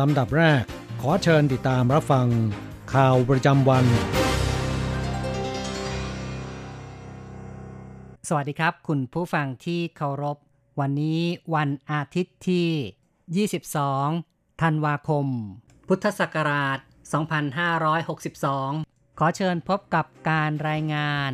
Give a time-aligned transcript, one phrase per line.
[0.00, 0.62] ลำดับแรก
[1.00, 2.26] ขอเชิญติดตามรับฟัง
[2.94, 3.84] ข่าวประจำวัน
[8.28, 10.36] สวัสดีครับ คุณผู้ฟังที่เคารพ
[10.80, 11.20] วันนี้
[11.54, 13.48] วันอาทิตย์ที่
[14.08, 15.26] 22 ธันวาคม
[15.88, 16.78] พุทธศักราช
[18.38, 21.30] 2562 ขอเชิญพบกับการรายงาน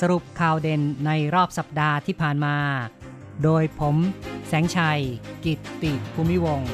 [0.00, 2.56] สรุปข่าวเด่นในรอบสัปดาห์ที่ผ่านมา
[3.42, 3.96] โดยผม
[4.48, 5.00] แสงชัย
[5.44, 6.72] กิตติภูมิวงศ์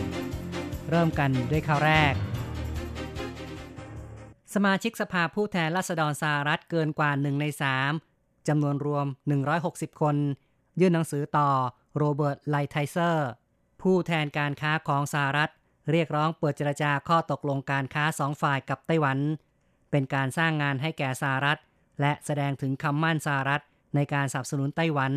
[0.90, 2.14] เริ่มกันด้วยข่าวแรก
[4.54, 7.44] สมาชิกสภาผู้แทนราษฎรสหรัฐเกินกว่า1ใน
[7.96, 9.06] 3จำนวนรวม
[9.52, 10.16] 160 คน
[10.80, 11.50] ยื่นหนังสือต่อ
[11.96, 13.28] โรเบิร์ตไลไทเซอร์
[13.82, 15.50] ผู้แทนการค้าของสหรัฐ
[15.90, 19.18] เรียกร้องเปิดเจรจาข้อตกลงการค้าสองฝ่ายกับไต้หวัน
[19.90, 21.58] เป็นการสร้างงานให้แก่สหรัฐ
[22.00, 23.62] และแสดงถึงคำมั่นสหรัฐ
[23.94, 25.12] ในการสนับสนุนไต้หวัน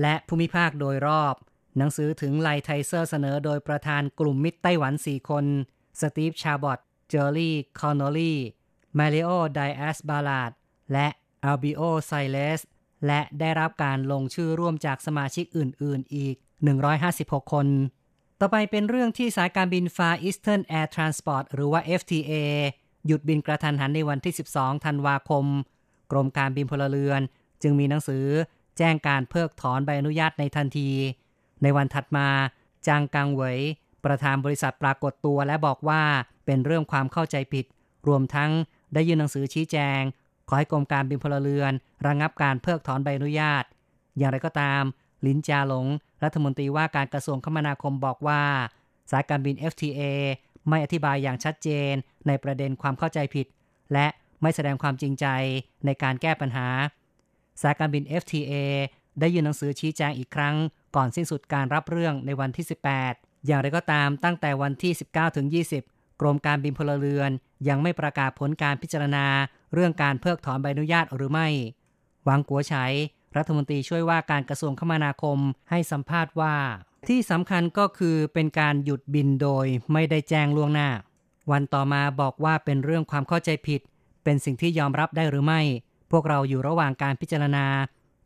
[0.00, 1.34] และภูมิภาคโดยรอบ
[1.78, 5.44] หนังสือถึงไลไทเซอร์เสนอโดยประธานกลุ่มมิตรไต้หวัน 4 คน
[6.00, 8.34] สตีฟ ชาบอตเจอร์รี่ คอนโนลี
[8.98, 10.50] มาริโอ ไดแอสบาลาด
[10.92, 11.06] และ
[11.44, 12.60] อัลบิโอ ไซเลส
[13.06, 16.34] และได้รับการลงชื่อร่วมจากสมาชิกอื่น ๆ อีก
[16.94, 17.66] 156 คน
[18.40, 22.32] ต่อไปเป็นเรื่องที่สายการบิน Far Eastern Air Transport หรือว่า FTA
[23.06, 25.44] หยุดบินกระทันหันในวันที่ 12 ธันวาคม
[26.10, 27.20] กรมการบินพลเรือน
[27.62, 28.24] จึงมีหนังสือ
[28.78, 30.90] แจ้งการเพิกถอนใบอนุญาตในทันที
[31.62, 32.28] ในวันถัดมา
[32.86, 33.58] จางกังเหวย
[34.04, 36.02] ประธานบริษัทปรากฏตัวและบอกว่า
[36.46, 37.64] เป็นเรื่องความเข้าใจผิด
[38.08, 38.50] รวมทั้ง
[38.94, 40.00] ได้ยื่นหนังสือชี้แจง
[40.48, 41.72] ขอให้กรมการบินพลเรือน
[42.06, 43.64] ระงงับการเพิกถอนใบอนุญาต
[44.18, 44.82] อย่างไรก็ตาม
[45.26, 45.86] ลินจาหลง
[46.24, 48.42] รัฐมนตรีว่าการกระทรวงคมนาคมบอกว่า
[49.10, 50.02] สายการบิน FTA
[50.68, 51.92] ไม่อธิบายอย่างชัดเจน
[52.26, 53.46] ในประเด็นความเข้าใจผิด
[53.92, 54.06] และ
[54.42, 55.26] ไม่แสดงความจริงใจ
[55.86, 56.68] ในการแก้ปัญหา
[57.62, 58.52] สายการบิน FTA
[59.20, 60.56] ได้ยื่นหนังสือชี้แจงอีกครั้ง
[60.96, 62.66] ก่อนสิ้นสุดการรับเรื่องในวันที่
[63.04, 65.46] 18 อย่างไรก็ตามตั้งแต่วันที่ 19ถึง
[65.84, 67.30] 20 กรมการบินพลเรือน
[67.68, 69.26] ยังไม่ประกาศผลการพิจารณา
[69.74, 71.48] เรื่องการเพิกถอนใบอนุญาตหรือไม่
[72.24, 72.74] หวังกัวไฉ
[73.36, 75.38] รัฐมนตรีช่วยว่าการกระทรวงคมนาคม
[75.70, 76.54] ให้สัมภาษณ์ว่า
[77.08, 80.88] ที่สำคัญก็คือเป็นการหยุดบินโดยไม่ได้แจ้งล่วงหน้า
[81.50, 83.80] วันต่อมาบอกว่าเป็นเรื่องความเข้าใจผิด
[84.24, 85.60] เป็นสิ่งที่ยอมรับได้หรือไม่
[86.10, 87.66] พวกเราอยู่ระหว่างการพิจารณา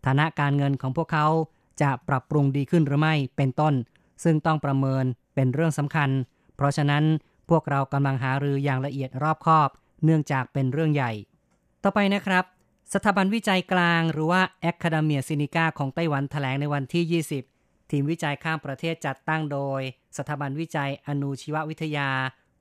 [0.06, 1.26] ฐานะการเงินของพวกเขา
[1.80, 3.74] จะปรับปรุงดีขึ้นหรือไม่เป็นต้น
[4.24, 6.10] ซึ่งต้องประเมินเป็นเรื่องสำคัญ
[6.56, 7.04] เพราะฉะนั้น
[7.50, 9.68] พวกเรากำลังหารืออย่างละเอียดรอบคอบ
[10.04, 11.12] เนื่องจากเป็นเรื่องใหญ่
[11.82, 12.44] ต่อไปนะครับ
[12.94, 14.40] สถาบันวิจัยกลางหรือว่า
[14.70, 19.80] Academia Sinica ของไต้หวันแถลงในวันที่ 20 ทีมวิจัยข้ามประเทศจัดตั้งโดย
[20.16, 22.10] สถาบันวิจัยอนุชีววิทยา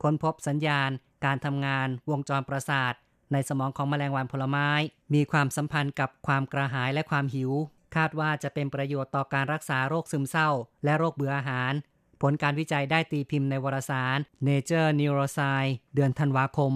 [0.01, 0.89] ค้นพบสัญญาณ
[1.25, 2.93] การทำงาน วงจรประสาท
[3.31, 4.69] ในสมองของแมลงวันผลไม้
[5.13, 7.51] มีความสัมพันธ์กับความกระหายและความหิว
[7.95, 10.49] คาดว่าจะเป็นประโยชน์ต่อการรักษาโรคซึมเศร้า
[10.83, 11.73] และโรคเบื่ออาหาร
[12.21, 16.73] ผลการวิจัยได้ตีพิมพ์ในวารสาร Nature Neuroscience เดือนธันวาคม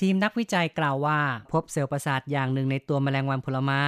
[0.00, 1.20] ทีมนักวิจัยกล่าวว่า
[1.52, 3.82] พบเซลล์ประสาทอย่างหนึ่งในตัวแมลงวันผลไม้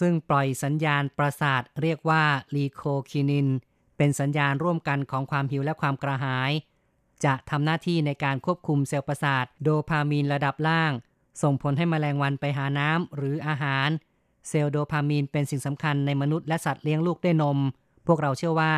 [0.00, 2.22] ซึ่งปล่อยสัญญาณประสาทเรียกว่า
[2.54, 3.48] ลีโคคินิน
[3.96, 6.50] เป็นสัญญาณร่วมกันของความหิวและความกระหาย
[7.24, 10.92] จะทำหน้าที่ในการควบคุมเซลล์ประสาทโดพามีนระดับล่าง
[11.42, 13.88] ส่งผลให้แมลงวันไปหาน้ำหรืออาหาร
[14.48, 17.58] เซลล์โดพามีนเป็นสิ่งสำคัญในมนุษย์และสัตว์เลี้ยงลูกด้วยนม
[18.06, 18.72] พวกเราเชื่อว่า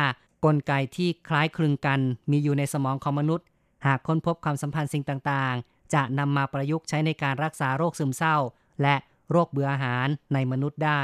[0.45, 1.99] กลไกที่คล้ายคลึงกัน
[2.31, 3.45] มีอยู่ในสมองของมนุษย์
[3.85, 8.35] หากค้นพบความสัมพันธ์สิ่งต่างๆ จะนำมาประยุกต์ใช้ในการรักษาโรคซึมเศร้า
[8.81, 8.95] และ
[9.31, 11.01] โรคเบื่ออาหารในมนุษย์ได้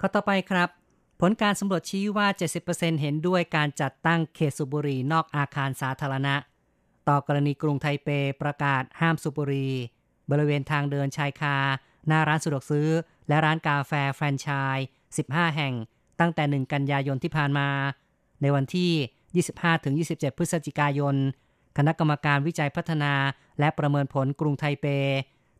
[0.00, 0.68] ข้อต่อไปครับ
[1.20, 2.26] ผลการสำรวจชี้ว่า
[2.64, 6.34] 70%เห็นด้วยการจัดตั้งเขตสูบบุหรี่นอกอาคารสาธารณะ
[7.08, 8.08] ต่อกรณีกรุงไทเป
[8.42, 9.72] ประกาศห้ามสูบบุหรี่
[10.30, 11.56] บริเวณทางเดินชายคา
[12.08, 12.88] หน้าร้านสะดวกซื้อ
[13.28, 14.86] และร้านกาแฟแฟรนไชส์
[15.20, 15.74] 15 แห่ง
[16.20, 17.68] ตั้งแต่ 1 กันยายนที่ผ่านมา
[18.42, 18.90] ในวันที่
[20.16, 21.14] 25-27 พฤศจิกายน
[21.78, 23.12] คณะกรรมการวิจัยพัฒนา
[23.58, 24.86] และประเมินผลกรุงไทเป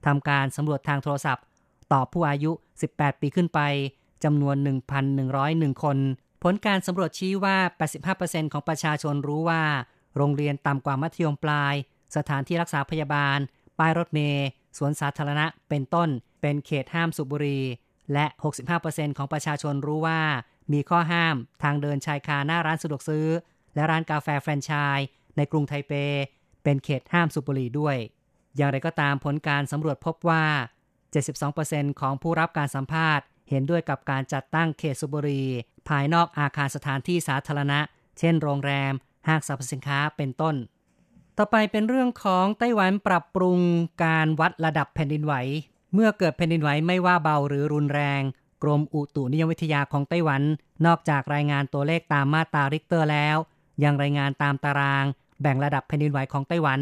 [0.06, 1.44] ทำการสำรวจทางโทรศัพท์
[1.92, 2.52] ต่อผู้อายุ
[2.86, 3.60] 18 ปีขึ้นไป
[4.24, 4.56] จำนวน
[5.20, 5.98] 1,101 คน
[6.42, 7.56] ผลการสำรวจชี้ว่า
[8.04, 9.62] 85%ของประชาชนรู้ว่า
[10.16, 11.74] โรงเรียนต่ำกว่ามัธยมปลาย
[12.16, 13.38] สถานที่รักษาพยาบาล
[13.78, 14.46] ป้ายรถเมล์
[14.78, 16.08] สวนสาธารณะ เป็นต้น
[16.42, 17.64] เป็นเขตห้ามสูบบุหรี่
[18.12, 18.26] และ
[18.72, 20.20] 65%ของประชาชนรู้ว่า
[20.72, 23.26] มีข้อห้ามทางเดินชายคาหน้าร้านสะดวกซื้อ
[23.74, 25.06] และร้านกาแฟแฟรนไชส์
[25.36, 25.92] ในกรุงไทเป
[26.64, 27.96] เป็นเขตห้ามสูบบุหรี่ด้วย
[28.56, 30.44] อย่างไรก็ตามผลการสำรวจพบว่า
[31.22, 35.48] 72%ของผู้รับการสัมภาษณ์ เห็นด้วยกับการจัดตั้งเขตสูบบุหรี่
[35.88, 37.80] ภายนอกอาคารสถานที่สาธารณะ
[38.18, 38.92] เช่นโรงแรม
[39.28, 40.54] ห้างสรรพสินค้าเป็นต้น
[41.38, 43.58] ต่อไปเป็นเรื่องของไต้หวันปรับปรุง
[44.04, 45.34] การวัดระดับแผ่นดินไหว
[45.94, 48.22] เมื่อเกิดแผ่นดินไหวไม่ว่าเบาหรือรุนแรง
[48.62, 50.42] กรมอุตุนิยมวิทยาของไต้หวัน
[50.86, 53.36] นอกจากรายงานตัวเลขตามมาตราริกเตอร์แล้ว
[53.84, 55.04] ยังรายงานตามตาราง
[55.42, 56.80] แบ่งระดับแผ่นดินไหวของไต้หวัน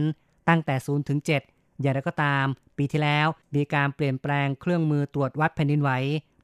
[0.49, 1.21] ตั้งแต่0ถึง
[1.51, 2.45] 7อย่างไรก็ตาม
[2.77, 5.91] ปีที่แล้วมีการเปลี่ยนแปลงเครื่องมือตรวจวัดแผ่นดินไหว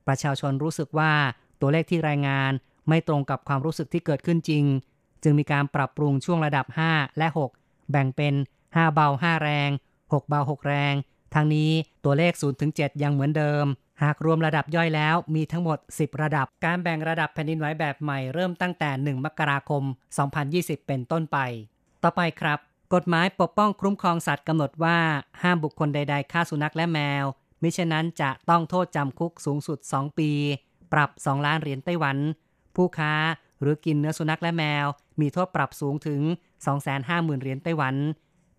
[0.07, 1.13] ประชาชนรู้สึกว่า
[1.61, 2.51] ตัวเลขที่รายงาน
[2.89, 4.65] ไม่ตรงกับความรู้สึกที่เกิดขึ้นจริง
[5.23, 7.27] จึงมีการปรับปรุงช่วงระดับ 5 และ
[7.59, 8.35] 6 แบ่งเป็น
[8.65, 9.71] 5 เบา 5 แรง
[10.03, 10.95] 6 เบา 6 แรง
[11.37, 11.71] ทั้งนี้
[12.05, 13.67] ตัวเลข0ถึง7ยังเหมือนเดิม
[14.03, 19.83] หากรวมระดับย่อยแล้วมีทั้งหมด 10 ระดับ การแบ่งระดับแผ่นดินไหวแบบใหม่เริ่มตั้งแต่ 1 มกราคม
[20.35, 21.39] 2020 เป็นต้นไป
[22.03, 22.59] ต่อไปครับ
[22.95, 24.99] กฎหมายปกป้องคุ้มครองสัตว์กำหนดว่า
[25.43, 27.25] ห้ามบุคคลใด ๆ ฆ่าสุนัขและแมว
[27.63, 30.31] มิฉะนั้นจะต้องโทษจำคุกสูงสุด 2 ปี
[30.93, 32.17] ปรับ 2 ล้านเหรียญไต้หวัน
[32.77, 33.13] ผู้ค้า
[33.61, 34.87] หรือกินเนื้อสุนัขและแมว
[35.21, 36.21] มีโทษปรับสูงถึง
[36.81, 37.95] 250,000เหรียญไต้หวัน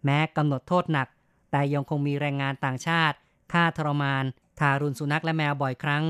[0.05, 1.07] แม้กำหนดโทษหนัก
[1.51, 3.17] แต่ยังคงมีแรงงานต่างชาติ
[3.53, 4.23] ฆ่าทรมาน
[4.59, 6.05] ทารุณสุนัขและแมวบ่อยครั้ง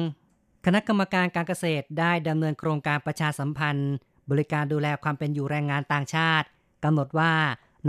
[0.65, 3.93] คณะกรรมการการเกษตรได้ดำเนินโครงการประชาสัมพันธ์
[4.29, 6.47] บริการดูแลความเป็นอยู่แรงงานต่างชาติ
[6.83, 7.33] กำหนดว่า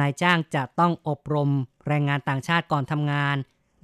[0.01, 1.51] นายจ้างจะต้องอบรม
[1.89, 3.37] แรงงานต่างชาติก่อนทำงาน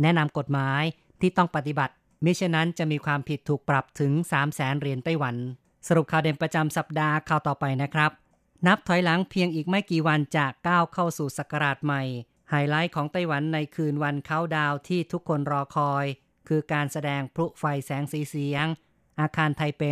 [0.03, 0.83] แนะนำกฎหมาย
[1.21, 1.95] ที่ต้องปฏิบัติ
[2.25, 5.37] มิฉะนั้นจะมีความผิดถูกปรับถึง 3 0 0แสนเหรียญไต้หวัน
[5.87, 8.11] สรุปข่าวเด่นประจำสัปดาห์ข่าวต่อไปนะครับ
[8.67, 12.03] นับถอยหลังเพียงอีกไม่กี่วันจะก้าวเข้าสู่ศักราชใหม่
[12.50, 16.06] ไฮไลท์ของไต้หวันในคืนวันเขาดาวที่ทุกคนรอคอย
[16.49, 18.67] คือการแสดงพลุไฟแสงสีเสียง
[19.20, 19.82] อาคารไทเป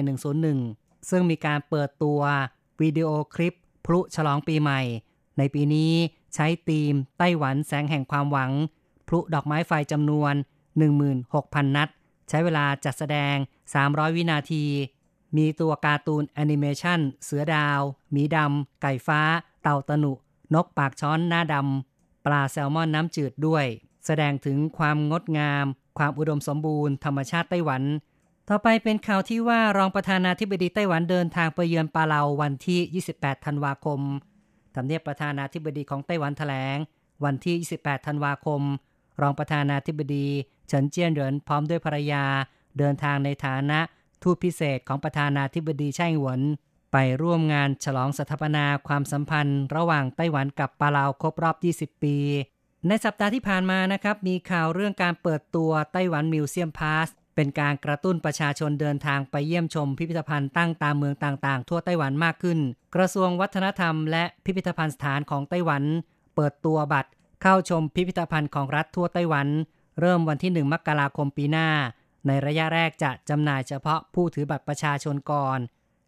[0.50, 2.20] 101 ซึ่งมีการเปิดตัว
[2.80, 3.54] วิดีโอคลิป
[3.86, 4.80] พลุฉลองปีใหม่
[5.38, 5.92] ในปีนี้
[6.34, 8.52] ใช้ธีมไต้หวันแสงแห่งความหวัง
[9.08, 10.34] พลุดอกไม้ไฟจำนวน
[11.04, 11.88] 16,000 นัด
[12.28, 13.36] ใช้เวลาจัดแสดง
[13.76, 14.64] 300 วินาที
[15.36, 19.20] มีตัวการ์ตูนแอนิเมชันเสือดาว หมีดำ ไก่ฟ้า
[19.62, 20.12] เต่าตนุ
[20.54, 21.91] นกปากช้อนหน้าดำ
[22.26, 23.66] ปลาแซลมอนน้ำจืดด้วย
[24.06, 25.66] แสดงถึงความงดงาม
[25.98, 27.82] ความอุดมสมบูรณ์ธรรมชาติไต้หวัน
[28.48, 34.00] ต่อไปเป็นข่าวที่ว่ารองประธานาธิบดีไต้หวันเดินทางไปเยือนปาเลาวันที่ 28 ธันวาคม
[34.74, 36.76] ทำเนียบประธานาธิบดีของไต้หวันแถลง
[37.24, 38.60] วันที่ 28 ธันวาคม
[39.20, 40.26] รองประธานาธิบดี
[40.68, 42.24] เฉินเจี้ยนเหรินพร้อมด้วยภรรยา
[42.78, 43.80] เดินทางในฐานะ
[44.22, 46.40] ทูตพิเศษของประธานาธิบดีไช่หวน
[46.92, 52.16] ไปร่วมงานฉลองสถาปนาความสัมพันธ์ ระหว่างไต้หวันกับปาเลาครบรอบ 20 ปี
[52.88, 62.58] ในสัปดาห์ที่ผ่านมานะครับ มีข่าวเรื่องการเปิดตัวไต้หวันมิวเซียมพาสเป็นการกระตุ้นประชาชนเดินทางไปเยี่ยมชมพิพิธภัณฑ์ตั้งตามเมืองต่างๆ ทั่วไต้หวันมากขึ้น
[62.94, 65.82] กระทรวงวัฒนธรรมและพิพิธภัณฑ์สถานของไต้หวัน
[66.34, 67.10] เปิดตัวบัตร
[67.42, 69.48] เข้าชมพิพิธภัณฑ์ของรัฐทั่วไต้หวัน
[70.00, 71.68] เริ่มวันที่ 1 มกราคมปีหน้า
[72.26, 75.58] ในระยะแรกจะจำหน่ายเฉพาะผู้ถือบัตรประชาชนก่อน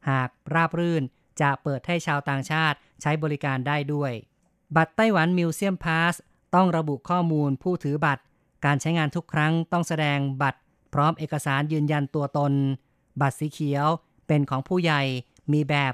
[0.09, 1.03] หากราบรื่น
[1.41, 4.13] จะเปิดให้ชาวต่างชาติใช้บริการได้ด้วย
[4.77, 6.15] บัตรไต้หวันมิวเซียมพาส
[6.55, 8.23] ต้องระบุข้อมูลผู้ถือบัตร
[8.65, 10.61] การใช้งานทุกครั้งต้องแสดงบัตร
[10.95, 12.53] พร้อมเอกสารยืนยันตัวตน
[13.21, 13.87] บัตรสีเขียว
[14.27, 15.03] เป็นของผู้ใหญ่
[15.53, 15.93] มีแบบ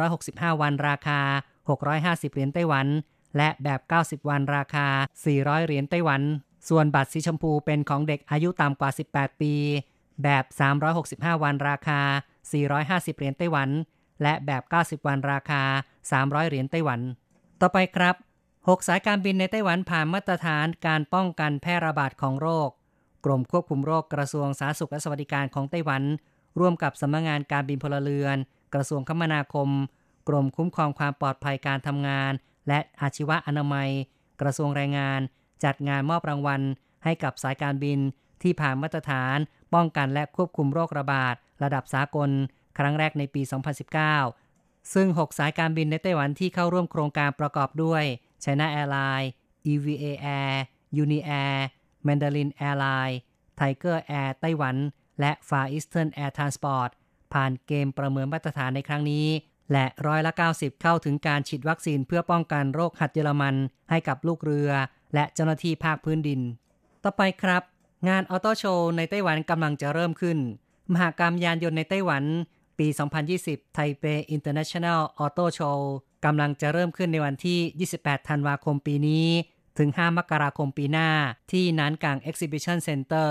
[0.00, 1.20] 365 วันราคา
[1.78, 2.86] 650 เหรียญไต้หวัน
[3.36, 4.86] และแบบ 90 วันราคา
[5.26, 6.22] 400 เหรียญไต้หวัน
[6.68, 9.54] ส่วนบัตรสีชมพูเป็นของเด็กอายุต่ำกว่า 18 ปี
[10.22, 10.44] แบบ
[10.94, 12.00] 365 วันราคา
[12.52, 13.70] 450 เหรียญไต้หวัน
[14.22, 15.62] และแบบ 90 วันราคา
[16.10, 17.00] 300 เหรียญไต้หวัน
[17.60, 18.16] ต่อไปครับ
[18.56, 22.68] 6 สายการบินในไต้หวันผ่านมาตรฐานการป้องกันแพร่ระบาดของโรค
[23.24, 26.02] กรมควบคุมโรคกระทรวงสาธารณสุขและสวัสดิการของไต้หวัน
[26.60, 28.36] ร่วมกับสำนักงงานการบินพลเรือน
[28.74, 29.68] กระทรวงคมนาคม
[30.28, 32.32] กรมคุ้มครองความปลอดภัยการทำงาน
[32.68, 33.88] และอาชีวะอนามัย
[34.40, 35.20] กระทรวงแรงงาน
[35.64, 36.62] จัดงานมอบรางวัล
[37.04, 37.98] ให้กับสายการบิน
[38.42, 39.38] ที่ผ่านมาตรฐาน
[39.74, 42.30] ป้องกันและควบคุมโรคระบาด ระดับสากล
[42.78, 43.42] ครั้งแรกในปี
[44.18, 48.04] 2019 ซึ่ง 6 สายการบินในไต้หวันที่เข้าร่วมโครงการประกอบด้วย
[48.44, 49.30] China Airlines
[49.72, 50.04] EVA
[50.38, 50.54] Air
[51.02, 51.58] Uni Air
[52.06, 53.18] Mandarin Airlines
[53.58, 54.76] Tiger Air ไต้หวัน
[55.20, 56.90] และ Far Eastern Air Transport
[57.32, 59.26] ผ่านเกมประเมินมาตรฐานในครั้งนี้
[59.72, 63.54] และร้อยละ 90 เข้าถึงการฉีดวัคซีนเพื่อป้องกันโรคหัดเยอรมัน
[63.90, 64.70] ให้กับลูกเรือ
[65.14, 66.40] และเจ้าหน้าที่ภาคพื้นดิน
[67.04, 67.62] ต่อไปครับ
[68.08, 70.38] งานออโต้โชว์ในไต้หวันกำลังจะเริ่มขึ้น
[70.92, 72.24] มหากรรมยานยนต์ในไต้หวัน
[72.78, 72.86] ปี
[73.30, 75.90] 2020 ไทเปInternational Auto Show
[76.24, 79.26] กำลังจะเริ่มขึ้นในวันที่ 28 ธันวาคมปีนี้
[79.78, 81.08] ถึง 5 มกราคมปีหน้า
[81.52, 83.30] ที่นานกาง Exhibition Center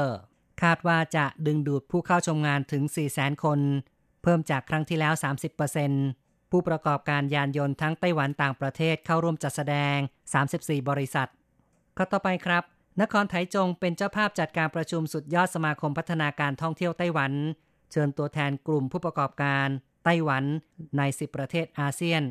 [0.61, 2.83] คาดว่าจะดึงดูดผู้เข้าชมงานถึง
[3.13, 3.59] 400,000 คน
[4.23, 5.13] เพิ่มจากครั้งที่แล้ว
[5.81, 9.97] 30%ผู้ประกอบการยานยนต์ทั้งไต้หวันต่างประเทศเข้าร่วมจัดแสดง
[10.43, 11.29] 34 บริษัท
[11.97, 12.63] ข่าวต่อไปครับ
[13.01, 17.31] นครไถจงเป็นเจ้าภาพจัดการประชุมสุดยอดสมาคมพัฒนาการท่องเที่ยวไต้หวัน
[17.91, 19.67] เชิญตัวแทนกลุ่มผู้ประกอบการ
[20.03, 20.43] ไต้หวัน
[20.98, 22.22] ใน 10 ประเทศอาเซียน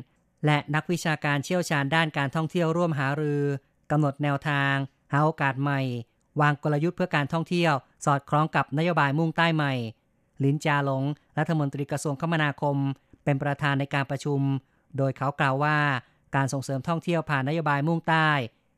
[0.45, 3.43] และนักวิชาการเชี่ยวชาญด้านการท่องเที่ยวร่วมหารือ
[3.91, 4.73] กำหนดแนวทาง
[5.11, 5.81] หาโอกาสใหม่
[6.41, 7.73] วางกลยุทธ์เพื่อการท่องเที่ยว
[8.05, 9.73] สอดคล้องกับนโยบายมุ่งใต้ใหม่
[10.43, 11.03] ลินจาหลง
[11.37, 12.77] รัฐมนตรีกระทรวงคมนาคม
[13.23, 14.39] เป็นประธานในการประชุม
[14.97, 15.77] โดยเขากล่าวว่า
[16.35, 18.29] การส่งเสริมท่องเที่ยวผ่านนโยบายมุ่งใต้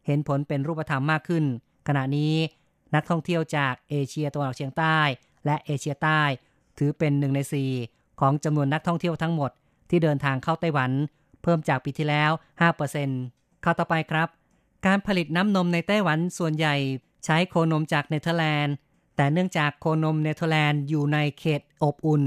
[0.06, 1.46] เห็นผลเป็นรูปธรรมมากขึ้น
[1.88, 2.36] ขณะนี้
[2.96, 5.00] นักท่องเที่ยวจากเอเชียตะวันออกเฉียงใต้
[5.46, 6.22] และเอเชียใต้
[6.78, 7.72] ถือเป็นหนึ่งในสี่
[8.20, 9.52] ของจำนวนนักท่องเที่ยวทั้งหมด
[9.90, 10.92] ที่เดินทางเข้าไต้หวัน
[11.44, 12.32] เพิ่มจากปีที่แล้ว
[12.96, 14.28] 5%ข่าวต่อไปครับ
[14.86, 16.76] การผลิตน้ำนมในไต้หวันส่วนใหญ่
[17.26, 18.76] ใช้โคนมจากเนเธอร์แลนด์
[19.16, 22.24] แต่เนื่องจากโคนมเนเธอร์แลนด์อยู่ในเขตอบอุ่น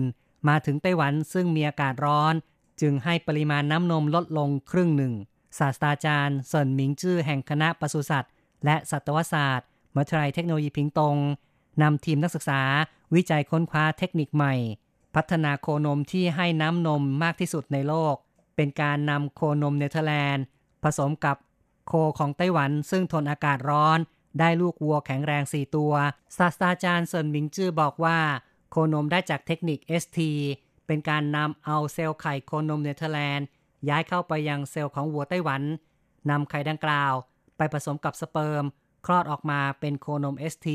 [0.48, 2.34] มาถึงไต้หวันซึ่งมีอากาศร้อน
[2.80, 5.14] จึงให้ปริมาณน้ำนมลดลงครึ่งหนึ่ง
[5.58, 8.32] ศาสตราจารย์เซินหมิงจื้อแห่งคณะปศุสัตว์
[8.64, 11.16] และสัตวศาสตร์มหาวิทยาลัยเทคโนโลยีพิงตง
[11.82, 12.62] นำทีมนักศึกษา
[13.14, 14.54] วิจัยค้นคว้าเทคนิคใหม่
[15.14, 18.14] พัฒนาโคนมที่ให้น้ำนมมากที่สุดในโลก
[18.56, 20.44] เป็นการนำโคนมเนเธอร์แลนด์
[20.82, 21.36] ผสมกับ
[21.86, 23.98] โคของไต้หวันซึ่งทนอากาศร้อน
[24.38, 25.92] ได้ลูกวัวแข็งแรง 4 ตัว
[26.38, 28.18] ศาสตราจารย์เซินหมิงจื้อบอกว่า
[28.70, 30.18] โคนมได้จากเทคนิค ST
[30.86, 33.46] เป็นการนำเอาเซลล์ไข่โคนมเนเธอร์แลนด์
[33.88, 35.62] ย้ายเข้าไปยังเซลล์ของวัวไต้หวัน
[36.30, 37.12] นำไข่ดังกล่าว
[37.56, 38.64] ไปผสมกับสเปิร์ม
[39.06, 40.68] คลอดออกมาเป็นโคนม ST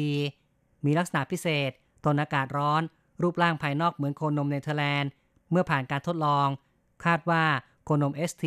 [0.86, 1.72] มีลักษณะพิเศษ
[2.04, 2.82] ทนอากาศร้อน
[3.22, 5.10] รูปร่างภายนอกเหมือนโคนมเนเธอร์แลนด์
[5.52, 6.48] เมื่อผ่านการทดลอง
[7.06, 7.44] คาดว่า
[7.86, 8.46] โคนม ST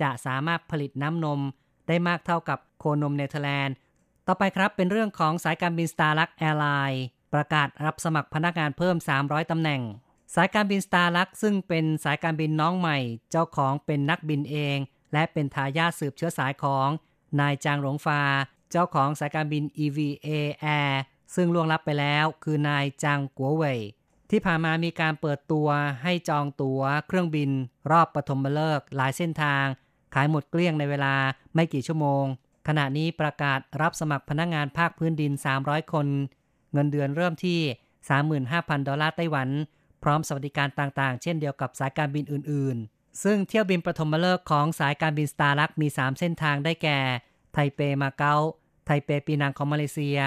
[0.00, 1.40] จะสามารถผลิตน้ำนม
[1.88, 3.74] ได้มากเท่ากับโคนมเนเธอร์แลนด์
[4.26, 7.04] ต่อไปครับเป็นเรื่องของสายการบิน Starlux Airlines
[7.34, 9.82] ประกาศรับสมัครพนักงานเพิ่ม 300 ตำแหน่ง
[10.34, 12.98] สายการบินสตาร์ลักซึ่งเป็นสายการบินน้องใหม่
[13.30, 14.78] เจ้าของเป็นนักบินเอง
[15.12, 16.88] และเป็นทายาทสืบเชื้อสายของ
[17.40, 18.20] นายจางหลงฟา
[18.70, 20.28] เจ้าของสายการบิน EVA
[20.78, 20.92] Air
[21.34, 23.80] ซึ่งล่วงลับไปแล้วคือนายจางกัวเว่ย
[24.30, 25.68] ที่ผ่านมามีการเปิดตัว
[26.02, 27.50] ให้จองตั๋วเครื่องบิน
[27.90, 29.64] รอบปฐมฤกษ์หลายเส้นทาง
[30.14, 31.14] ขายหมดเกลี้ยงในเวลา
[31.54, 32.24] ไม่กี่ชั่วโมง
[32.68, 36.06] ขณะนี้ประกาศรับสมัครพนักงานภาคพื้นดิน 300 คน
[36.72, 37.60] เงินเดือนเริ่มที่
[38.24, 39.48] 35,000 ดอลลาร์ไต้หวัน
[40.02, 46.98] พร้อมสวัสดิการต่างๆ เช่นเดียวกับสายการบินอื่นๆ ซึ่งเที่ยวบินปฐมฤกษ์ของสายการบิน Starlux มี 3 เส้นทางได้แก่
[47.52, 48.36] ไทเปมาเก๊า
[48.84, 50.18] ไทเปปีนังของมาเลเซีย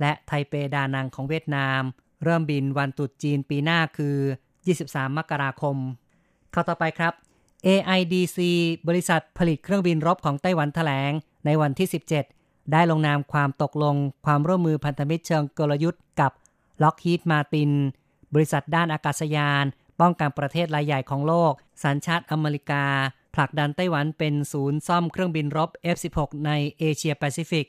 [0.00, 1.80] และไทเปดานังของเวียดนาม
[2.24, 4.16] เริ่มบินวันตรุษจีนปีหน้าคือ
[4.66, 5.76] 23 มกราคม
[6.52, 7.12] ข่าวต่อไปครับ
[7.66, 8.38] AIDC
[8.88, 11.12] บริษัทผลิตเครื่องบินรบของไต้หวันแถลง
[11.46, 11.88] ในวันที่
[12.28, 13.96] 17 ได้ลงนามความตกลง
[14.26, 16.32] ความร่วมมือพันธมิตรเชิงกลยุทธ์กับ
[16.82, 17.72] Lockheed Martin
[18.34, 19.64] บริษัทด้านอากาศยาน
[20.02, 21.52] ป้องกันประเทศรายใหญ่ของโลก
[21.84, 22.84] สัญชาติอเมริกา
[23.34, 27.66] ผลักดันไต้หวันเป็นศูนย์ซ่อมเครื่องบินรบ F-16 ในเอเชียแปซิฟิก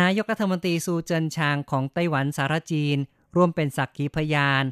[0.00, 2.98] นายกรัฐมนตรีซูเจินชางของไต้หวันสารจีน
[3.36, 4.64] ร่วมเป็นสักขีพยาน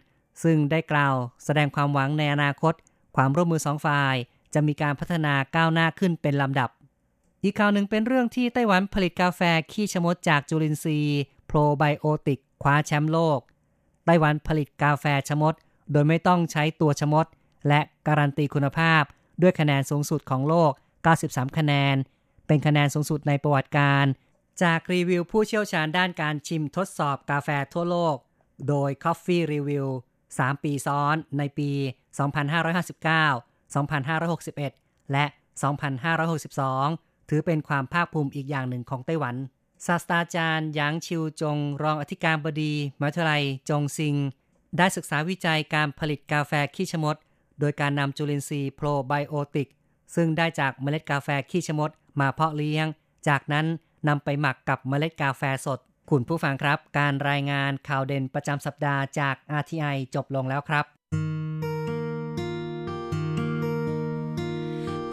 [0.43, 1.15] ซึ่งได้กล่าว
[1.45, 2.75] แสดงความหวังในอนาคต
[3.17, 4.17] ความร่วมมือสองฝ่าย
[4.55, 6.71] จะมีการพัฒนาก้าวหน้าขึ้นเป็นลำดับ
[7.43, 9.41] อีกข่าวหนึ่งเป็นเรื่องที่ไต้หวันผลิตกาแฟ
[9.73, 13.41] ขี้ชะมดจากจุลินทรีย์โปรไบโอติกคว้าแชมป์โลก
[14.05, 15.55] ไต้หวันผลิตกาแฟชะมด
[15.93, 17.27] โดยไม่ต้องใช้ตัวชมด
[17.69, 19.03] และการันตีคุณภาพ
[19.43, 20.73] ด้วยคะแนนสูงสุดของโลก
[21.15, 21.97] 93 คะแนน
[22.47, 24.05] เป็นคะแนนสูงสุดในประวัติการ
[24.63, 28.17] จากรีวิวผู้เชี่ยวชาญด้านการชิมทดสอบกาแฟทั่วโลก
[28.69, 29.87] โดย Coffee Review
[30.29, 31.71] 3 ปีซ้อนในปี
[33.33, 35.25] 2559 2561 และ
[36.49, 39.37] 2562 ถือเป็นความภาคภูมิอีกอย่างหนึ่งของไต้หวัน
[39.87, 44.17] ศาสตราจารย์หยางชิวจง รองอธิการบดีมหาวิทยาลัยจงซิง
[44.78, 47.16] ได้ศึกษาวิจัยการผลิตกาแฟขี้ชะมด
[47.60, 49.70] โดยการนำจุลินทรีย์โปรไบโอติก
[50.16, 52.88] ซึ่งได้จากเมล็ดกาแฟขี้ชะมด มาเพาะเลี้ยง
[53.28, 53.66] จากนั้น
[54.08, 55.80] นำไปหมักกับเมล็ดกาแฟสด
[56.10, 60.86] คุณผู้ฟังครับ การรายงานข่าวเด่นประจำสัปดาห์จาก RTI จบลงแล้วครับ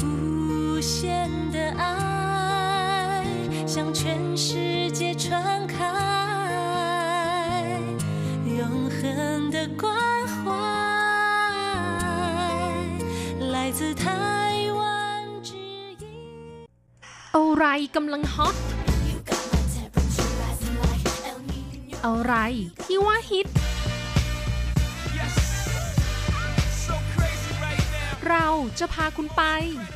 [0.02, 0.94] 无限
[1.54, 1.85] 的爱
[3.73, 4.47] 向全世
[4.99, 5.32] 界传
[5.75, 6.15] 开，
[9.57, 9.91] 的关
[10.37, 10.45] 怀，
[13.53, 14.05] 来自台
[14.79, 14.81] 湾
[15.47, 15.51] 之
[16.03, 16.05] 音。
[17.35, 18.55] อะไรกำลังฮอต
[22.05, 22.33] อะไร
[22.83, 23.47] ที่ว่าฮิต
[28.27, 28.47] เรา
[28.79, 29.43] จะพาคุณไป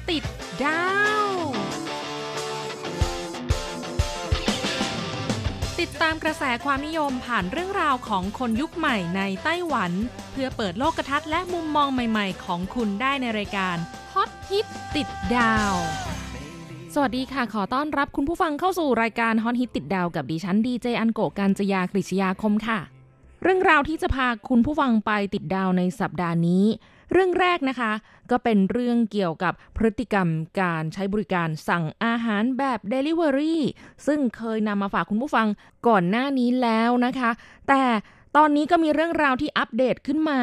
[0.09, 0.23] ติด
[0.63, 0.85] ดา
[1.25, 1.27] ว
[5.81, 9.91] ติดตามกระแสความนิยมผ่านเรื่องราวของคนยุคใหม่ในไต้หวัน
[10.31, 13.77] เพื่อเปิดโลกทัศน์และมุมมองใหม่ๆ ของคุณได้ในรายการ
[14.13, 15.73] ฮอตฮิตติดดาว
[16.93, 22.79] สวัสดีค่ะ ขอต้อนรับคุณผู้ฟังเข้าสู่รายการฮอตฮิตติดดาวกับดิฉันดีเจอันโกการจยากริชยาคมค่ะ
[23.43, 26.65] เรื่องราวที่จะพาคุณผู้ฟังไปติดดาวในสัปดาห์นี้
[27.11, 27.91] เรื่องแรกนะคะ
[28.31, 30.27] ก็เป็นเรื่องเกี่ยวกับพฤติกรรม
[30.61, 33.57] การใช้บริการสั่งอาหารแบบ Delivery
[34.07, 35.47] ซึ่งเคยนำมาฝากคุณผู้ฟัง
[35.87, 37.31] ก่อนหน้านี้แล้วนะคะ
[37.67, 37.83] แต่
[38.37, 40.41] ตอนนี้ก็มีเรื่องราวที่อัปเดตขึ้นมา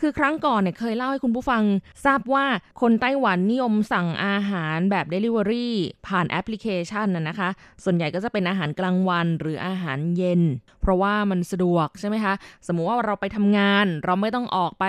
[0.00, 1.62] คือครั้งก่อนเนี่ยเคยเล่าให้คุณผู้ฟัง
[2.04, 2.44] ทราบว่า
[2.80, 5.68] คนไต้หวันนิยมสั่งอาหารแบบ Delivery
[6.06, 7.48] ผ่านแอปพลิเคชันน่ะนะคะ
[7.84, 10.42] ส่วนใหญ่ก็จะเป็นอาหารกลางวันหรืออาหารเย็น
[10.82, 12.34] เพราะว่ามันสะดวกใช่ไหมคะ
[12.66, 14.84] สมมุติว่าเราไปทำงาน เราไม่ต้องออกไป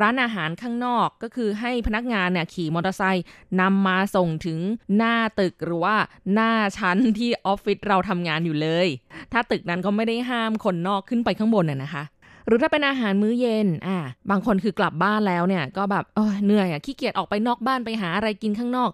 [0.00, 3.24] ร้านอาหารข้างนอกก็คือให้พนักงานเนี่ยขี่มอเตอร์ไซค์
[3.60, 4.58] นำมาส่งถึง
[4.96, 5.96] หน้าตึกหรือว่า
[6.34, 8.86] หน้าชั้นที่ออฟฟิศเราทำงานอยู่เลย
[9.32, 12.04] ถ้าตึกนั้นก็ไม่ได้ห้ามคนนอกขึ้นไปข้างบนน่ะนะคะ
[12.48, 13.98] หรือถ้าเป็นอาหารมื้อเย็นอ่า
[14.30, 16.04] บางคนคือกลับบ้านแล้วเนี่ย ก็แบบ
[16.44, 18.90] เหนื่อยอะขี้เกียจออกไปนอกบ้านไปหาอะไรกินข้างนอก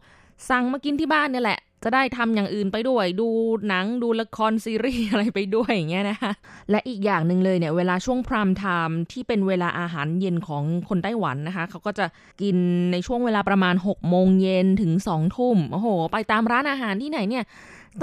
[0.49, 3.28] สั่งมากินที่บ้านเนี่ยแหละ จะได้ทำอย่างอื่นไปด้วย ดู
[3.68, 6.32] หนังดูละครซีรีส์อะไรไปด้วยอย่างเงี้ยนะคะ
[6.70, 12.06] และอีกอย่างหนึ่งเลยเนี่ย เวลาช่วงพรามไทม์ที่เป็นเวลาอาหารเย็นของคนไต้หวันนะคะเขาก็จะ
[12.42, 12.56] กิน
[12.92, 17.44] ในช่วงเวลาประมาณ6โมงเย็นถึง2ทุ่มโอ้โห ไปตามร้านอาหารที่ไหนเนี่ย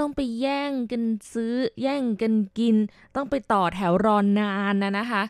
[0.00, 2.76] ต้องไปแย่งกันซื้อ แย่งกันกิน
[3.16, 5.22] ต้องไปต่อแถวรอนนานนะนะคะ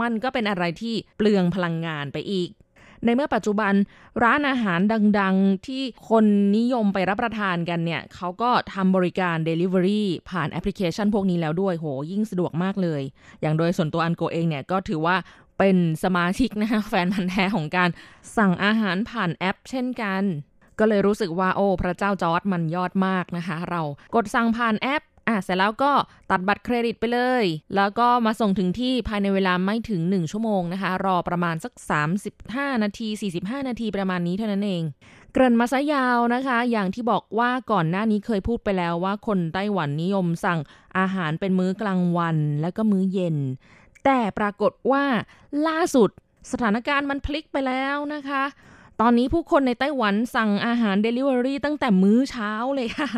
[0.00, 2.50] มันก็เป็นอะไรที่เปลืองพลังงานไปอีก
[3.04, 3.74] ในเมื่อปัจจุบัน
[4.22, 4.80] ร้านอาหาร
[5.20, 6.24] ดังๆ ที่คน
[6.56, 13.02] นิยมไปรับประทานกันเนี่ยเขาก็ทำบริการ Delivery ผ่านแอปพลิเคชันพวกนี้แล้วด้วยโหยิ่งสะดวกมากเลย
[13.40, 15.16] อย่างโดยส่วนตัวอันโกเองเนี่ยก็ถือว่า
[15.58, 17.90] เป็นสมาชิกนะคะแฟนพันธ์แท้ของการ
[18.36, 20.22] สั่งอาหารผ่านแอป เช่นกัน
[20.80, 23.82] ก็เลยรู้สึกว่าโอ้พระเจ้าจอร์ดมันยอดมากนะคะ เรา
[24.14, 25.92] กดสั่งผ่านแอปอะเสร็จแล้วก็
[26.30, 27.44] ตัดบัตรเครดิตไปเลย
[27.76, 31.72] แล้วก็มาส่งถึงที่ภายในเวลาไม่ถึง 1 ชั่วโมงนะคะ รอประมาณสัก
[32.28, 34.82] 35 นาที 45 นาทีประมาณนี้เท่านั้นเอง
[35.32, 40.60] เกริ่นมาซะยาวนะคะ อย่างที่บอกว่าก่อนหน้านี้เคยพูดไปแล้วว่าคนไต้หวันนิยมสั่ง
[40.98, 43.36] อาหารเป็นมื้อกลางวันและก็มื้อเย็น
[44.04, 45.04] แต่ปรากฏว่า
[45.66, 46.10] ล่าสุด
[46.52, 48.44] สถานการณ์มันพลิกไปแล้วนะคะ
[49.00, 53.10] ตอนนี้ผู้คนในไต้หวันสั่งอาหาร Delivery ตั้งแต่มื้อเช้าเลยค่ะ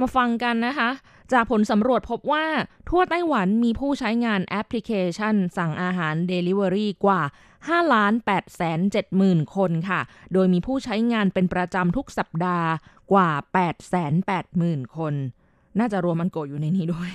[0.00, 0.90] มาฟังกันนะคะ
[1.32, 2.44] จากผลสำรวจพบว่า
[2.88, 7.20] ทั่วไต้หวันมีผู้ใช้งานแอปพลิเคชัน สั่งอาหาร Delivery กว่า
[7.56, 10.00] 5ล้าน8แสน7หมื่นคนค่ะ
[10.32, 12.68] โดยมีผู้ใช้งานเป็นประจำทุกสัปดาห์
[13.12, 15.14] กว่า8แสน8หมื่นคน
[15.78, 17.12] น่าจะรวมมันโกอยู่ในนี้ด้วย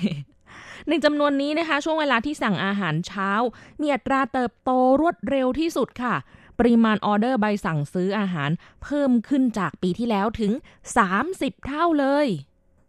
[0.90, 3.30] ในจำนวนนี้นะคะ ช่วงเวลาที่สั่งอาหารเช้า
[3.82, 6.16] มีอัตราเติบโตรวดเร็วที่สุดค่ะ
[6.60, 8.52] ปริมาณออเดอร์ใบสั่งซื้ออาหาร
[8.84, 10.52] เพิ่มขึ้นจากปีที่แล้วถึง
[11.10, 12.28] 30 เท่าเลย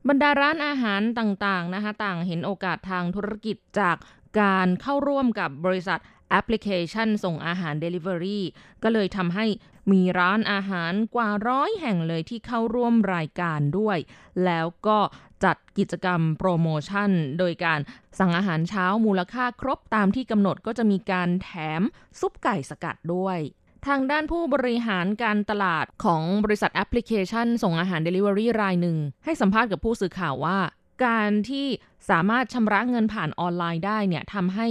[0.08, 3.96] บรรดาร้านอาหารต่างๆนะคะต่างเห็นโอกาสทางธุรกิจจาก
[4.40, 8.40] การเข้าร่วมกับบริษัทแอปพลิเคชันส่งอาหาร Delivery
[8.82, 9.46] ก็เลยทำให้
[9.92, 13.98] มีร้านอาหารกว่าร้อยแห่งเลยที่เข้าร่วมรายการด้วย
[14.44, 14.98] แล้วก็
[15.44, 17.80] จัดกิจกรรมโปรโมชั่น โดยการ
[18.18, 21.50] สั่งอาหารเช้ามูลค่าครบตามที่กำหนดก็จะมีการแถ
[21.80, 21.82] ม
[22.20, 23.38] ซุปไก่สกัดด้วย
[23.86, 30.58] ทางด้านผู้บริหารการตลาดของบริษัทแอปพลิเคชัน ส่งอาหาร Delivery รายหนึ่ง ให้สัมภาษณ์กับผู้สื่อข่าวว่า
[31.06, 31.66] การที่
[32.10, 34.66] สามารถชำระเงินผ่านออนไลน์ได้เนี่ยทำให้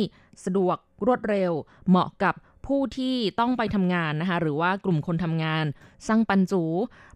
[0.46, 1.52] สะดวกรวดเร็ว
[1.90, 2.36] เหมาะกับ
[2.72, 5.66] ผู้ที่ต้องไปทำงานนะคะ หรือว่ากลุ่มคนทำงาน
[6.08, 6.64] สร้างปันจู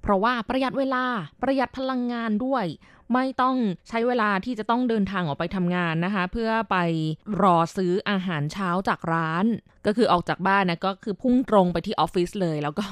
[0.02, 1.06] เพราะว่าประหยัดเวลา
[1.42, 2.66] ประหยัดพลังงานด้วย
[3.14, 3.56] ไม่ต้อง
[3.90, 6.78] ใช้เวลาที่จะต้องเดินทางออกไปทำงานนะคะ เพื่อไป
[7.42, 9.46] รอซื้ออาหารเช้าจากร้าน
[9.86, 12.88] ก็คือออกจากบ้านนะก็คือพุ่งตรงไปที่ออฟฟิศเลย แล้วก็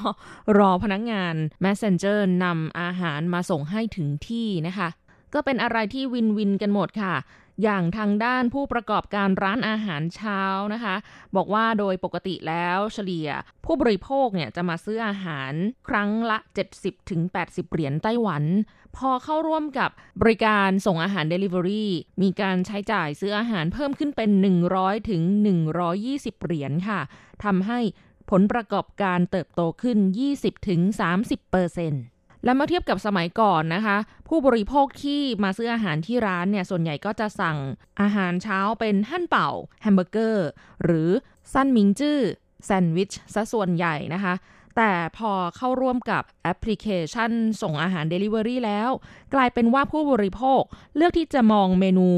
[0.58, 4.88] รอพนักงาน Messenger นำอาหารมาส่งให้ถึงที่นะคะ
[5.34, 7.14] ก็เป็นอะไรที่วินวินกันหมดค่ะ
[7.62, 10.42] อย่างทางด้านผู้ประกอบการร้านอาหารเช้า
[10.74, 10.96] นะคะ
[11.36, 13.28] บอกว่าโดยปกติแล้วเฉลี่ย
[13.64, 15.52] ผู้บริโภคเนี่ยจะมาซื้ออาหาร
[15.88, 16.38] ครั้งละ
[17.10, 18.44] 70-80 เหรียญไต้หวัน
[18.96, 19.90] พอเข้าร่วมกับ
[20.20, 21.86] บริการส่งอาหาร Delivery
[22.22, 24.30] มีการใช้จ่ายซื้ออาหารเพิ่มขึ้นเป็น
[24.70, 25.22] 100ถึง
[25.84, 27.00] 120เหรียญค่ะ
[27.44, 27.80] ทำให้
[28.30, 29.98] ผลประกอบการเติบโตขึ้น
[30.32, 30.80] 20ถึง
[32.44, 33.96] และเมื่อเทียบกับสมัยก่อนนะคะ
[34.28, 37.58] ผู้บริโภคที่มาซื้ออาหารที่ร้านเนี่ยส่วนใหญ่ก็จะสั่ง
[38.00, 39.50] อาหารเช้าเป็น漢堡
[39.82, 40.46] แฮมเบอร์เกอร์
[40.84, 41.08] หรือ
[41.52, 42.18] 三明治
[42.64, 44.34] แซนด์วิชซะส่วนใหญ่นะคะ
[44.76, 47.30] แต่พอเข้าร่วมกับแอปพลิเคชัน
[47.62, 48.90] ส่งอาหาร Delivery แล้ว
[49.34, 50.62] กลายเป็นว่าผู้บริโภค
[50.96, 52.08] เลือกที่จะมองเมนู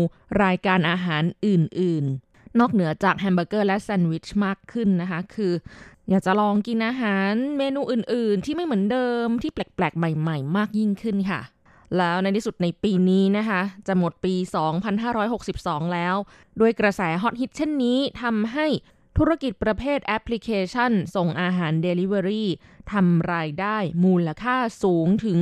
[0.45, 5.53] รายการอาหารอื่น ๆ นอกเหนือจากแฮมเบอร์เกอร์และแซนด์วิชมากขึ้นนะคะ คือ
[6.11, 11.41] อยากจะลองกินอาหารเมนูอื่น ๆ ที่ไม่เหมือนเดิมที่แปลก ๆ ใหม่ ๆ มากยิ่งขึ้นค่ะ
[11.99, 14.35] แล้วในที่สุดในปีนี้นะคะ จะหมดปี
[15.15, 16.15] 2562 แล้ว
[16.61, 18.67] ด้วยกระแสฮอตฮิตเช่นนี้ทำให้
[19.19, 22.45] ธุรกิจประเภทแอปพลิเคชัน ส่งอาหาร Delivery
[22.93, 25.39] ทำรายได้มูลค่าสูงถึง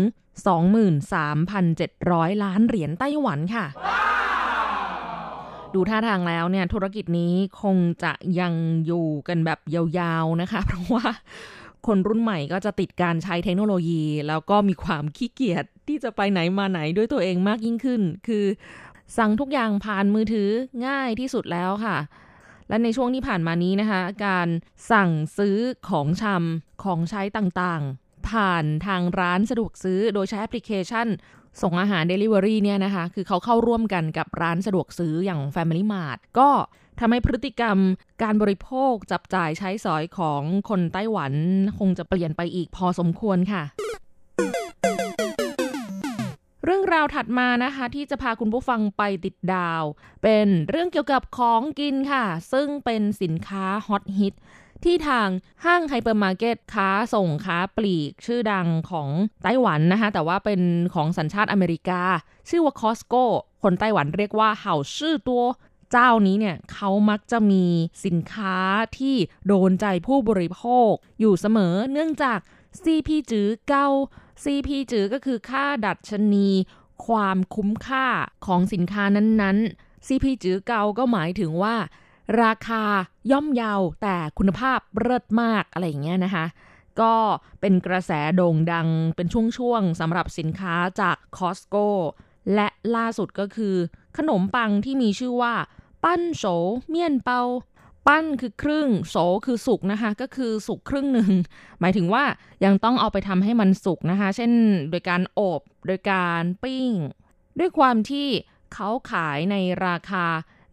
[1.60, 3.66] 23,700 ล้านเหรียญไต้หวันค่ะ
[5.74, 8.54] ดูท่าทางแล้วเนี่ยธุรกิจนี้คงจะยัง
[8.86, 11.06] อยู่กันแบบยาวๆนะคะ เพราะว่า
[11.86, 18.44] คนรุ่นใหม่ก็จะติดการใช้เทคโนโลยี แล้วก็มีความขี้เกียจที่จะไปไหนมาไหนด้วยตัวเองมากยิ่งขึ้น คือ
[19.18, 20.50] สั่งทุกอย่างผ่านมือถือ
[20.86, 21.96] ง่ายที่สุดแล้วค่ะ
[22.68, 24.48] และในช่วงที่ผ่านมานี้นะคะ การ
[24.90, 25.58] สั่งซื้อ
[25.88, 31.06] ของชำของใช้ต่างๆ ผ่านทางร้านสะดวกซื้อโดยใช้แอปพลิเคชัน
[31.62, 36.50] ส่งอาหาร Delivery เนี่ยนะคะ คือเขาเข้าร่วมกันกับร้านสะดวกซื้ออย่าง Family Mart ก็
[37.00, 37.78] ทำให้พฤติกรรม
[38.22, 41.32] การบริโภคจับจ่ายใช้สอยของคนไต้หวัน
[41.78, 43.62] คงจะเปลี่ยนไปอีกพอสมควรค่ะ
[46.64, 49.82] เรื่องราวถัดมานะคะ ที่จะพาคุณผู้ฟังไปติดตาม
[50.22, 54.34] เป็นเรื่องเกี่ยวกับของกินค่ะ ซึ่งเป็นสินค้าฮอตฮิต
[54.82, 55.28] ที่ทาง
[55.64, 59.08] ห้างไฮเปอร์มาร์เก็ตค้าส่งค้าปลีก ชื่อดังของ
[59.44, 60.60] ไต้หวันนะคะแต่ว่าเป็น
[60.94, 62.02] ของสัญชาติอเมริกา
[62.48, 63.22] ชื่อว่าคอสโก้
[63.62, 65.44] คนไต้หวันเรียกว่าเห่าชื่อตัว
[65.92, 67.64] เจ้านี้เนี่ยเขามักจะมี
[68.04, 68.58] สินค้า
[68.98, 72.38] ที่โดนใจผู้บริโภค อยู่เสมอเนื่องจาก
[72.82, 73.86] CP จือเก้า
[74.44, 76.48] CP จือก็คือค่าดัชนี
[77.06, 78.06] ความคุ้มค่า
[78.46, 81.76] ของสินค้านั้นๆ CP จือเกาก็หมายถึงว่า
[82.42, 82.84] ราคา
[83.32, 86.46] ย่อมเยาแต่คุณภาพเลิศมากอะไรอย่างเงี้ยนะคะ
[87.00, 87.14] ก็
[87.60, 89.26] เป็นกระแสโด่งดังเป็น
[89.58, 91.76] ช่วงๆสำหรับสินค้าจากคอสโก
[92.54, 93.74] และล่าสุดก็คือ
[94.16, 95.54] ขนมปังที่มีชื่อว่า
[96.04, 96.44] ปั้นโส
[96.88, 97.40] เมี่ยนเปา
[98.06, 101.30] ปั้นคือครึ่งโสคือสุกนะคะ ก็คือสุกครึ่งหนึ่ง
[101.80, 102.24] หมายถึงว่า
[102.64, 104.52] ยังต้องเอาไปทำให้มันสุกนะคะ เช่น
[104.90, 106.90] โดยการอบโดยการปิ้ง
[107.58, 108.28] ด้วยความที่
[108.74, 109.56] เขาขายใน
[109.86, 110.26] ราคา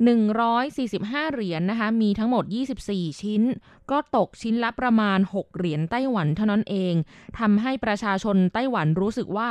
[0.07, 2.43] 145 เหรียญนนะคะ มีทั้งหมด
[2.83, 3.41] 24 ชิ้น
[3.91, 6.93] ก็ตกชิ้นละประมาณ 6 เหรียญไต้หวันเท่านั้นเอง
[7.39, 9.49] ทำให้ประชาชนไต้หวันรู้สึกว่า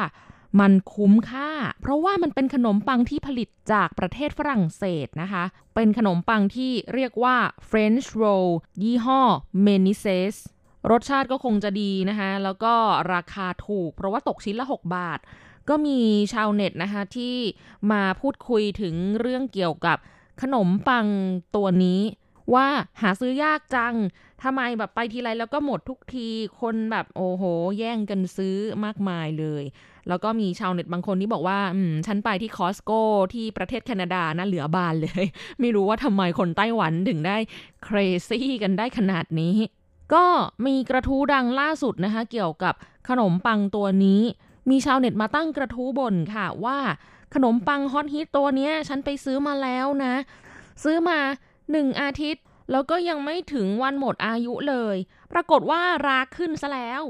[0.60, 7.36] มันคุ้มค่า เพราะว่ามันเป็นขนมปังที่ผลิตจากประเทศฝรั่งเศสนะคะ เป็นขนมปังที่เรียกว่า
[7.70, 8.48] French roll
[8.82, 9.20] ยี่ห้อ
[9.66, 10.34] m e n i s e s
[10.90, 12.74] รสชาติก็คงจะดีนะคะ แล้วก็
[13.14, 15.18] ราคาถูก เพราะว่าตกชิ้นละ 6 บาท
[15.68, 16.00] ก็มี
[16.32, 17.36] ชาวเน็ตนะคะที่
[17.92, 19.98] มาพูดคุยถึงเรื่องเกี่ยวกับ
[20.42, 21.06] ขนมปัง
[21.56, 22.00] ตัวนี้
[22.54, 22.66] ว่า
[23.02, 23.94] หาซื้อยากจัง
[24.42, 26.28] ทำไมแบบไปทีไรแล้วก็หมดทุกที
[26.60, 27.42] คนแบบโอ้โห
[27.78, 29.64] แย่งกันซื้อมากมายเลย
[30.08, 32.90] แล้วก็มีชาวเน็ตบางคนที่บอกว่า อืม ฉันไปที่คอสโก
[33.34, 35.24] ที่ประเทศแคนาดานะเหลือบานเลย
[35.60, 37.36] ไม่รู้ว่าทำไมคนไต้หวันถึงได้
[37.86, 39.56] crazy กันได้ขนาดนี้
[40.14, 40.24] ก็
[40.66, 42.74] มีกระทู้ดังล่าสุดนะคะ เกี่ยวกับ
[43.08, 44.22] ขนมปังตัวนี้
[44.70, 46.78] มีชาวเน็ตมาตั้งกระทู้บ่นค่ะว่า
[47.34, 50.14] ขนมปังฮอตฮิตตัวเนี้ย ฉันไปซื้อมาแล้วนะ
[50.84, 51.18] ซื้อมา
[51.70, 54.96] หนึ่งอาทิตย์ แล้วก็ยังไม่ถึงวันหมดอายุเลย
[55.32, 57.02] ปรากฏว่าราขึ้นซะแล้ว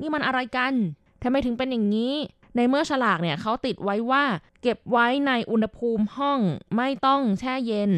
[0.00, 0.74] นี่มันอะไรกัน
[1.22, 2.14] ทำไมถึงเป็นอย่างนี้
[2.56, 4.24] ในเมื่อฉลากเนี่ยเขาติดไว้ว่า
[4.62, 6.40] เก็บไว้ในอุณหภูมิห้อง
[6.76, 7.90] ไม่ต้องแช่เย็น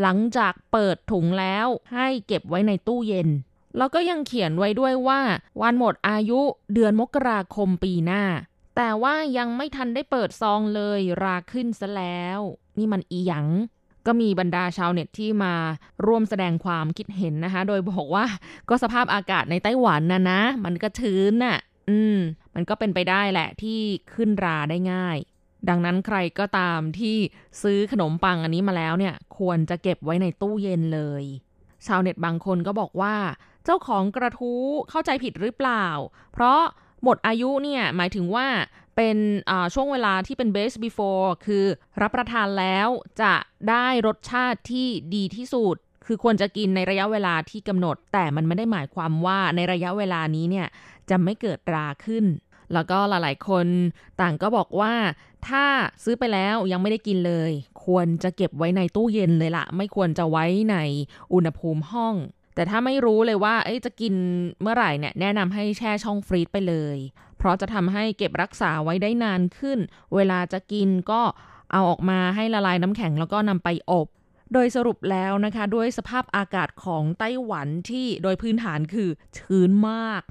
[0.00, 3.28] หลังจากเปิดถุงแล้วให้เก็บไว้ในตู้เย็น
[3.76, 5.20] แล้วก็ยังเขียนไว้ด้วยว่า
[5.62, 6.40] วันหมดอายุ
[6.74, 8.22] เดือนมกราคมปีหน้า
[8.76, 12.40] แต่ว่ายังไม่ทันได้เปิดซองเลยราขึ้นซะแล้ว
[12.78, 13.46] นี่มันอีหยัง
[14.06, 15.54] ก็มีบรรดาชาวเน็ตที่มา
[16.06, 18.24] ร่วมแสดงความคิดเห็นนะคะ โดยบอกว่า
[18.68, 21.58] ก็สภาพอากาศในไต้หวันนะนะ มันก็ชื้นน่ะ
[21.90, 22.18] อืม
[22.54, 23.80] มันก็เป็นไปได้แหละที่
[24.14, 25.16] ขึ้นราได้ง่าย
[25.68, 27.16] ดังนั้นใครก็ตามที่
[27.62, 31.24] ซื้อขนมปังอันนี้มาแล้วเนี่ย ควรจะเก็บไว้ในตู้เย็นเลย
[31.86, 33.16] ชาวเน็ตบางคนก็บอกว่า
[33.64, 35.86] เจ้าของกระทู้เข้าใจผิดหรือเปล่า
[36.32, 36.60] เพราะ
[37.04, 38.46] หมดอายุเนี่ยหมายถึงว่า
[38.96, 39.16] เป็น
[39.74, 41.64] ช่วงเวลาที่เป็น best before คือ
[42.02, 42.88] รับประทานแล้ว
[43.22, 43.34] จะ
[43.70, 50.66] ได้รสชาติที่ดีที่สุด คือควรจะกินในระยะเวลาที่กำหนด แต่มันไม่ได้หมายความว่าในระยะเวลานี้เนี่ย
[51.10, 52.24] จะไม่เกิดราขึ้น
[52.72, 53.66] แล้วก็หลายๆคน
[54.20, 54.94] ต่างก็บอกว่า
[55.48, 55.64] ถ้า
[56.04, 57.50] ซื้อไปแล้วยังไม่ได้กินเลย
[57.86, 60.76] ควรจะเก็บไว้ในตู้เย็นเลยละไม่ควรจะไว้ใน
[61.34, 62.14] อุณหภูมิห้อง
[62.54, 64.14] แต่ถ้าไม่รู้เลยว่าจะกิน
[64.62, 66.96] เมื่อไหร่เนี่ยแนะนำให้แช่ช่องฟรีซไปเลย
[67.38, 69.78] เพราะจะทำให้เก็บรักษาไว้ได้นานขึ้น
[70.14, 71.22] เวลาจะกินก็
[71.72, 74.08] เอาออกมาให้ละลายน้ำแข็งแล้วก็นำไปอบ
[74.52, 80.22] โดยสรุปแล้วนะคะ ด้วยสภาพอากาศของไต้หวันที่โดยพื้นฐานคือชื้นมาก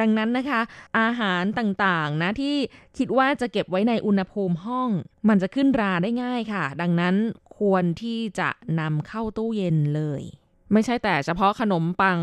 [0.00, 0.60] ดังนั้นนะคะ
[0.98, 2.56] อาหารต่างๆนะที่
[2.98, 4.90] คิดว่าจะเก็บไว้ในอุณหภูมิห้อง
[5.28, 7.14] มันจะขึ้นราได้ง่ายค่ะ ดังนั้น
[7.58, 10.22] ควรที่จะนำเข้าตู้เย็นเลย
[10.72, 12.18] ไม่ใช่แต่เฉพาะขนมปัง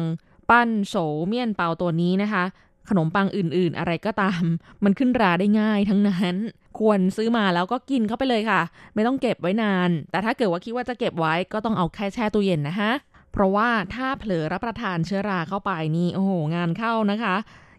[0.50, 0.94] ปั้นโฉ
[1.28, 2.44] เมี่ยนเปาตัวนี้นะคะ
[2.90, 4.44] ขนมปังอื่นๆ อะไรก็ตาม
[4.84, 6.36] มันขึ้นราได้ง่ายทั้งนั้น
[6.80, 8.62] ควรซื้อมาแล้วก็กินเข้าไปเลยค่ะ
[8.94, 12.92] ไม่ต้องเก็บไว้นาน แต่ถ้าเกิดว่าคิดว่าจะเก็บไว้ก็ต้องเอาแค่แช่ตู้เย็นนะคะ
[13.32, 17.36] เพราะว่าถ้าเผลอรับประทานเชื้อราเข้าไปนี่โอ้โหงานเข้านะคะ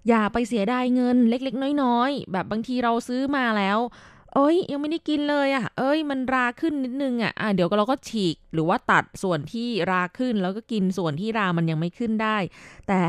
[0.08, 3.78] อย่าไปเสียดายเงินเล็กๆ น้อยๆ แบบบางทีเราซื้อมาแล้ว
[4.34, 12.36] เอ้ย ยังไม่ได้กินเลยอะ่ะ เอ้ย มันราขึ้นนิดนึงอะ่ะอะเดี๋ยวเราก็ฉีกหรือว่าตัดส่วนที่ราขึ้นแล้วก็กินส่วนที่รามันยังไม่ขึ้นได้
[12.88, 13.00] แต่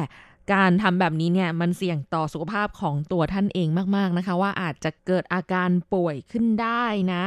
[0.54, 7.24] การทำแบบนี้เนี่ยมันเสี่ยงต่อสุขภาพของตัวท่านเองมาก ๆนะคะ ว่าอาจจะเกิดอาการป่วยขึ้นได้นะ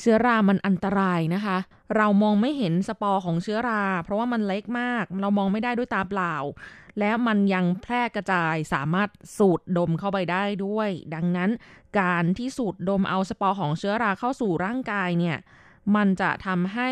[0.00, 1.56] เชื้อรามันอันตรายนะคะ
[1.96, 6.34] เรามองไม่เห็นสปอร์ของเชื้อรา เพราะว่ามันเล็กมาก เรามองไม่ได้ด้วยตาเปล่า
[6.98, 11.50] และมันยังแพร่กระจายสามารถสูดดมเข้าไปได้ด้วย ดังนั้น
[12.00, 15.36] การที่สูดดมเอาสปอร์ของเชื้อราเข้าสู่ร่างกายเนี่ย
[15.94, 16.90] มันจะทำให้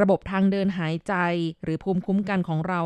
[0.00, 1.14] ระบบทางเดินหายใจ
[1.62, 2.80] หรือภูมิคุ้มกันของเรา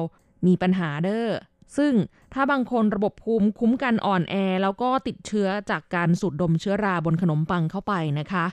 [0.46, 1.28] มีปัญหาเด้อ
[1.76, 1.92] ซึ่ง
[2.34, 8.46] ถ้าบางคนระบบภูมิคุ้มกันอ่อนแอ แล้วก็ติดเชื้อจากการสูดดมเชื้อราบนขนมปังเข้าไปนะคะ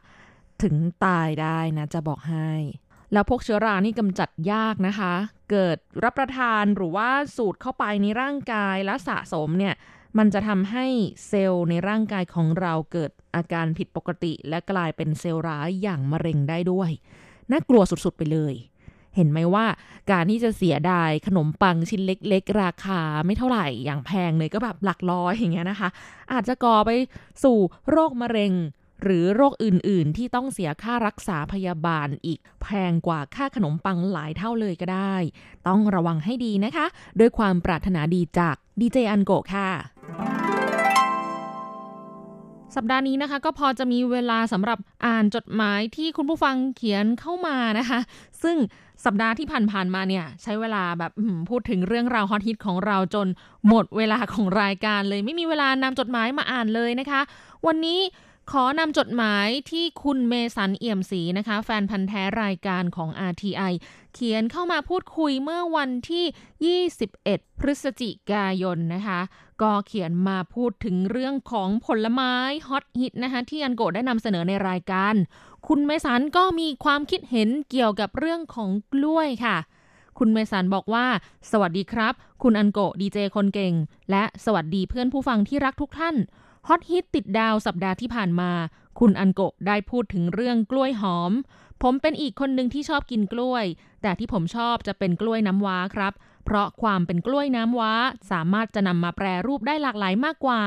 [0.63, 2.51] ถึงตายได้นะจะบอกให้
[3.13, 5.13] แล้วพวกเชื้อรานี่กำจัดยากนะคะ
[5.51, 9.75] เกิดรับประทานหรือว่าสูดเข้าไปในร่างกายและสะสมเนี่ย
[10.17, 10.85] มันจะทำให้
[11.27, 16.89] เซลล์ในร่างกายของเราเกิดอาการผิดปกติ และกลายเป็นเซลล์ร้ายอย่างมะเร็งได้ด้วย
[17.51, 18.55] น่ากลัวสุดๆไปเลย
[19.15, 19.65] เห็นไหมว่า
[20.11, 25.89] การที่จะเสียดายขนมปังชิ้นเล็ก ๆ ราคาไม่เท่าไหร่อย่างแพงเลยก็แบบหลักร้อยอย่างเงี้ยนะคะ
[26.33, 26.91] อาจจะก่อไป
[27.43, 27.57] สู่
[27.89, 28.51] โรคมะเร็ง
[29.05, 35.15] หรือโรคอื่นๆ ที่ต้องเสียค่ารักษาพยาบาลอีกแพงกว่าค่าขนมปังหลายเท่าเลยก็ได้
[35.67, 36.85] ต้องระวังให้ดีนะคะ
[37.19, 39.69] ด้วยความปรารถนาดีจากดีเจอันโกค่ะ
[42.75, 47.99] สัปดาห์นี้นะคะก็พอจะมีเวลาสำหรับอ่านจดหมายที่คุณผู้ฟังเขียนเข้ามานะคะ
[48.43, 48.57] ซึ่ง
[49.05, 51.11] สัปดาห์ที่ผ่านๆมาเนี่ยใช้เวลาแบบ
[51.49, 53.27] พูดถึงเรื่องราวฮอตฮิตของเราจน
[53.67, 57.21] หมดเวลาของรายการเลย ไม่มีเวลานำจดหมายมาอ่านเลยนะคะ
[57.67, 57.99] วันนี้
[58.51, 63.73] ขอนำจดหมายที่คุณเมสันเอี่ยมศรีนะคะ แฟนพันธุ์แท้รายการของ RTI
[64.13, 69.19] เขียนเข้ามาพูดคุยเมื่อวันที่ 21 พฤศจิกายนนะคะ
[69.61, 72.33] ก็เขียนมาพูดถึงเรื่องของผลไม้
[72.67, 75.13] ฮอตฮิตนะคะที่อันโกได้นำเสนอในรายการ
[75.67, 79.57] คุณเมสันก็มีความคิดเห็นเกี่ยวกับเรื่องของกล้วยค่ะ
[80.19, 81.05] คุณเมสันบอกว่า
[81.51, 83.73] สวัสดีครับ คุณอันโกดีเจคนเก่ง
[84.11, 86.15] และสวัสดีเพื่อนผู้ฟังที่รักทุกท่าน
[86.67, 88.51] ฮอตฮิตติดดาวสัปดาห์ที่ผ่านมา
[88.99, 91.31] คุณอันโกได้พูดถึงเรื่องกล้วยหอม
[91.83, 93.65] ผมเป็นอีกคนหนึ่งที่ชอบกินกล้วย
[94.01, 96.13] แต่ที่ผมชอบจะเป็นกล้วยน้ำว้าครับ
[96.45, 97.93] เพราะความเป็นกล้วยน้ำว้า
[98.31, 100.61] สามารถจะนำมาแปรรูปได้หลากหลายมากกว่า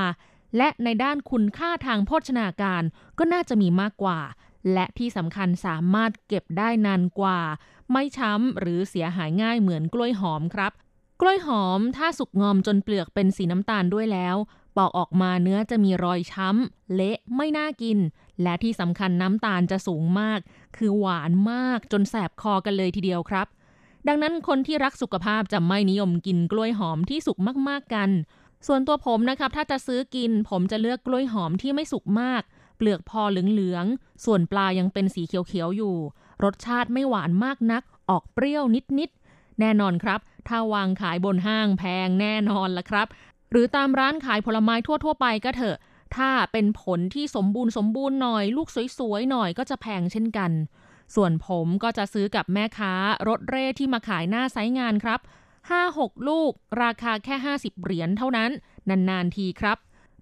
[0.57, 2.83] และในด้านคุณค่าทางโภชนาการ
[3.19, 4.19] ก็น่าจะมีมากกว่า
[4.73, 7.41] และที่สำคัญสามารถเก็บได้นานกว่า
[7.93, 10.73] ไม่ช้ำหรือเสียหายง่ายเหมือนกล้วยหอมครับ
[11.21, 14.37] กล้วยหอมถ้าสุกงอมจนเปลือกเป็นสีน้ำตาลด้วยแล้ว
[14.79, 17.99] ปอกออกมาเนื้อจะมีรอยช้ำ เละไม่น่ากิน
[18.43, 20.39] และที่สำคัญน้ำตาลจะสูงมาก
[20.77, 23.47] คือหวานมากจนแสบคอกันเลยทีเดียวครับ
[24.09, 27.37] ดังนั้นคนที่รักสุขภาพจะไม่นิยมกินกล้วยหอมที่สุก
[27.69, 28.11] มากๆกัน
[28.67, 32.43] ส่วนตัวผมนะครับถ้าจะซื้อกิน ผมจะเลือกกล้วยหอมที่ไม่สุกมาก
[32.77, 35.97] เปลือกพอเหลืองๆส่วนปลายังเป็นสีเขียวๆอยู่
[36.45, 38.65] รสชาติไม่หวานมากนัก ออกเปรี้ยว
[39.01, 43.07] นิดๆแน่นอนครับ ถ้าวางขายบนห้างแพงแน่นอนละครับ
[43.51, 45.77] หรือตามร้านขายผลไม้ทั่ว ๆ ไปก็เถอะ
[46.17, 50.51] ถ้าเป็นผลที่สมบูรณ์สมบูรณ์หน่อย ลูกสวยๆหน่อยก็จะแพงเช่นกัน
[51.15, 52.93] ส่วนผมก็จะซื้อกับแม่ค้า
[53.29, 55.21] รถเร่ที่มาขายหน้าไซงานครับ
[55.75, 58.51] 5-6 ลูก ราคาแค่ 50 เหรียญเท่านั้น
[58.89, 59.79] นาน ๆ ทีครับ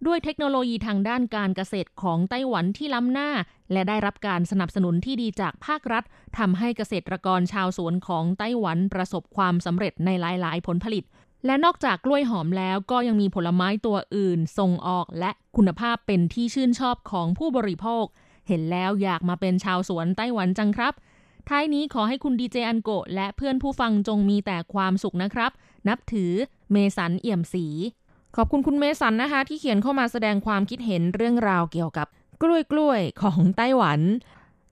[0.07, 3.31] ด้วยเทคโนโลยีทางด้านการเกษตรของไต้หวันที่ล้ำหน้า
[3.73, 6.05] และได้รับการสนับสนุนที่ดีจากภาครัฐ
[6.39, 11.05] ทำให้เกษตรกรชาวสวนของไต้หวันประสบความสำเร็จในหลาย ๆ ผลผลิต
[11.45, 18.05] และนอกจากกล้วยหอมแล้วก็ยังมีผลไม้ตัวอื่นส่งออกและคุณภาพเป็นที่ชื่นชอบของผู้บริโภค
[18.49, 20.95] เห็นแล้วอยากมาเป็นชาวสวนไต้หวันจังครับ
[21.49, 25.51] ท้ายนี้ขอให้คุณดีเจอันโกและเพื่อนผู้ฟังจงมีแต่ความสุขนะครับ
[25.89, 26.33] นับถือ
[26.73, 27.67] เมสันเอี่ยมสี
[28.37, 32.07] ขอบคุณคุณเมสันนะคะ ที่เขียนเข้ามาแสดงความคิดเห็นเรื่องราวเกี่ยวกับ
[32.43, 34.01] กล้วยกล้วยของไต้หวัน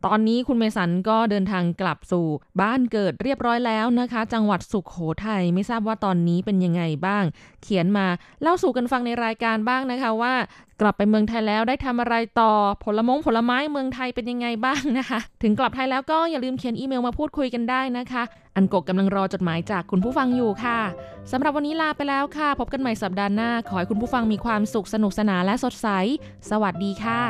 [0.09, 2.27] ตอนนี้คุณเมสันก็เดินทางกลับสู่
[2.61, 7.25] บ้านเกิดเรียบร้อยแล้วนะคะ จังหวัดสุขโขทัยไม่ทราบว่าตอนนี้เป็นยังไงบ้าง
[7.63, 8.07] เขียนมา
[8.43, 10.35] เล่าสู่กันฟังในรายการบ้างนะคะว่า
[10.81, 12.53] กลับไปเมืองไทยแล้วได้ทำอะไรต่อ
[12.85, 18.23] ผลมงผลไม้เมืองไทยเป็นยังไงบ้างนะคะ ถึงกลับไทยแล้วก็อย่าลืมเขียนอีเมลมาพูดคุยกันได้นะคะ
[18.57, 20.79] อันกกกำลังรอจดหมายจากคุณผู้ฟังอยู่ค่ะ
[21.31, 25.89] สำหรับวันนี้ลาไปแล้วค่ะ พบกันใหม่สัปดาห์หน้า ขอให้คุณผู้ฟังมีความสุขสนุกสนานและสดใส
[26.51, 27.21] สวัสดีค่ะ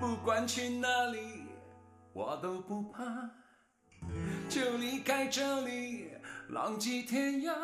[0.00, 1.46] 不管去哪里，
[2.12, 3.02] 我都不怕。
[4.48, 6.10] 就离开这里，
[6.48, 7.54] 浪迹天涯，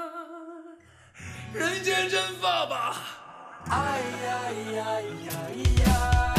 [1.53, 2.97] 人间蒸发吧。
[3.67, 5.33] 哎呀呀呀
[5.85, 6.30] 呀！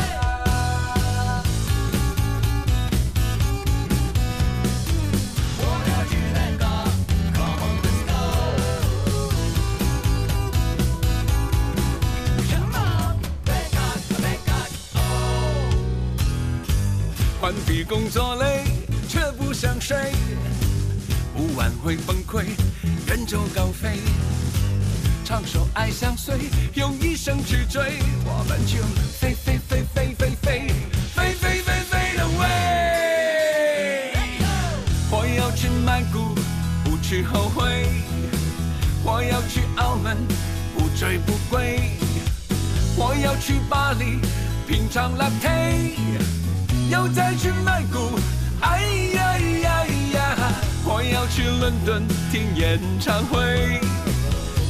[17.66, 18.64] 比工作累，
[19.08, 19.98] 却不想睡，
[21.36, 22.46] 不晚会崩溃，
[23.08, 24.00] 远走高飞，
[25.24, 26.36] 唱首爱相随，
[26.76, 28.78] 用一生去追，我们就
[29.20, 30.68] 飞飞飞飞飞飞
[31.16, 32.46] 飞飞飞飞的飞。
[35.10, 36.36] 我要去曼谷，
[36.84, 37.88] 不去后悔，
[39.04, 40.18] 我要去澳门，
[40.78, 41.80] 不醉不归，
[42.96, 44.20] 我要去巴黎，
[44.68, 46.41] 品尝 latte。
[46.92, 48.20] 又再去曼谷，
[48.60, 48.82] 哎
[49.14, 50.54] 呀呀呀！
[50.84, 53.80] 我要去伦敦听演唱会，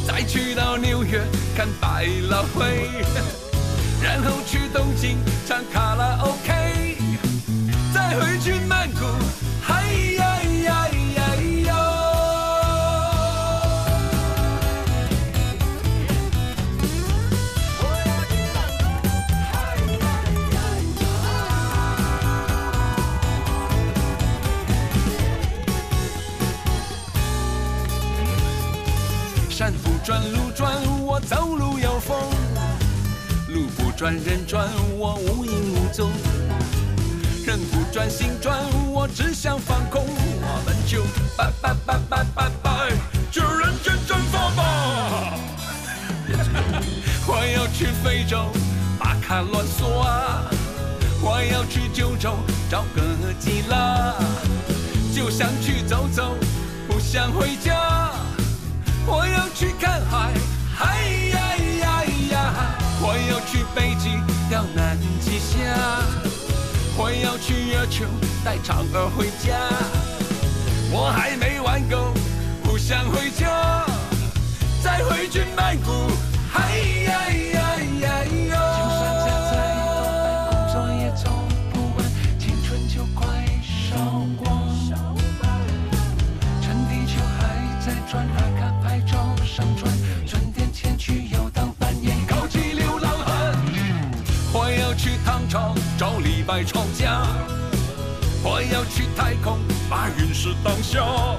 [0.05, 1.19] 再去到纽约
[1.57, 2.91] 看百老汇，
[4.03, 6.97] 然后去东京唱卡拉 OK，
[7.91, 8.99] 再回去曼谷，
[30.11, 32.17] 转路转，我走路有风；
[33.47, 36.11] 路不转人转，我无影无踪。
[37.45, 38.59] 人不转心转，
[38.91, 40.03] 我只想放空。
[40.05, 41.03] 我们就
[41.37, 42.89] 拜拜拜拜拜拜，
[43.31, 45.33] 就人间蒸发吧。
[47.25, 48.51] 我要去非洲，
[48.99, 50.43] 巴卡乱索啊！
[51.21, 52.35] 我要去九州，
[52.69, 53.01] 找个
[53.39, 54.13] 基拉，
[55.15, 56.35] 就想去走走，
[56.85, 58.11] 不想回家。
[59.07, 60.33] 我要去看海，
[60.79, 60.85] 哎
[61.31, 62.77] 呀呀呀！
[63.01, 64.09] 我要去北极，
[64.53, 65.57] 到南极下。
[66.97, 68.05] 我要去月球，
[68.45, 69.57] 带嫦娥回家。
[70.91, 72.13] 我还没玩够，
[72.63, 73.85] 不想回家，
[74.83, 75.91] 再回去曼谷，
[76.53, 77.00] 哎
[96.51, 97.25] 找李白吵架，
[98.43, 99.59] 我要去太空
[99.89, 101.37] 把陨石当笑。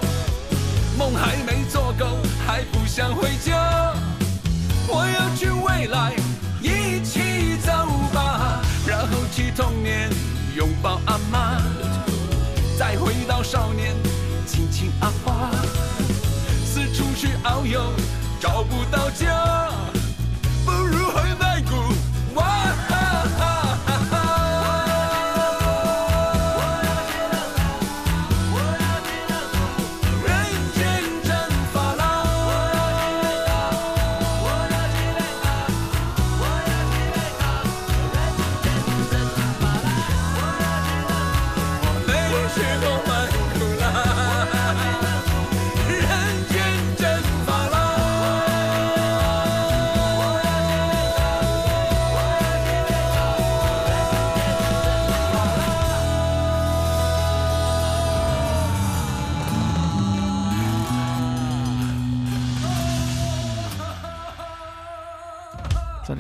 [0.96, 3.94] 梦还没做够，还不想回家。
[4.88, 6.14] 我要去未来，
[6.62, 7.72] 一起走
[8.14, 10.08] 吧，然后去童年
[10.56, 11.60] 拥抱阿妈，
[12.78, 13.94] 再回到少年
[14.46, 15.50] 亲亲阿爸，
[16.64, 17.92] 四处去遨游，
[18.40, 19.68] 找不到家，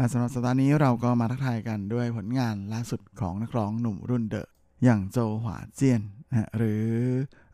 [0.00, 4.48] และสำหรับสัปดาห์นี้เราก็มาทักทายกันด้วยผลงานล่าสุดของนักร้องหนุ่มรุ่นเดอะ
[4.84, 6.84] อย่างโจหวาเจียนนะหรือ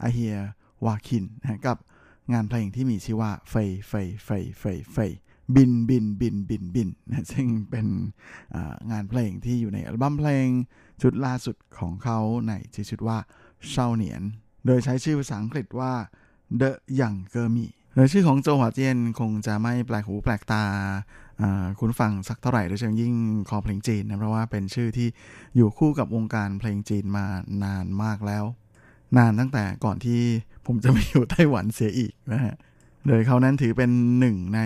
[0.03, 0.37] อาเฮีย
[0.85, 1.79] วาคินนะกับ
[2.33, 5.11] งานเพลงที่มีชื่อว่าเฟยเฟยเฟยเฟยเฟย
[5.55, 7.87] บินบินบินบินบินนะซึ่งเป็น
[8.91, 10.49] งานเพลงที่อยู่ในอัลบั้มเพลง
[11.03, 12.19] ชุดล่าสุดของเขา
[12.49, 13.19] ในชื่อชุดว่า
[13.69, 14.23] เชาเหนียน
[14.67, 15.93] โดยใช้ชื่อภาษาอังกฤษว่า
[16.61, 16.71] The
[17.01, 20.65] Young g e r m i โดยชื่อของโจหวาเจียนคงจะไม่แปลกหูแปลกตา
[21.79, 23.15] คุณฟังสักเท่าไหร่โดยเฉพาะยิ่ง
[23.49, 25.09] คอเพลงจีนนะเพราะว่าเป็นชื่อที่
[25.57, 27.27] อยู่คู่กับวงการเพลงจีนมา
[27.65, 28.45] นานมากแล้ว
[29.17, 30.21] นานตั้งแต่ก่อนที่
[30.67, 32.55] ผมจะมาอยู่ไต้หวันเสียอีกนะฮะ
[33.07, 34.61] โดยเขานั้นถือเป็นหนึ่งใน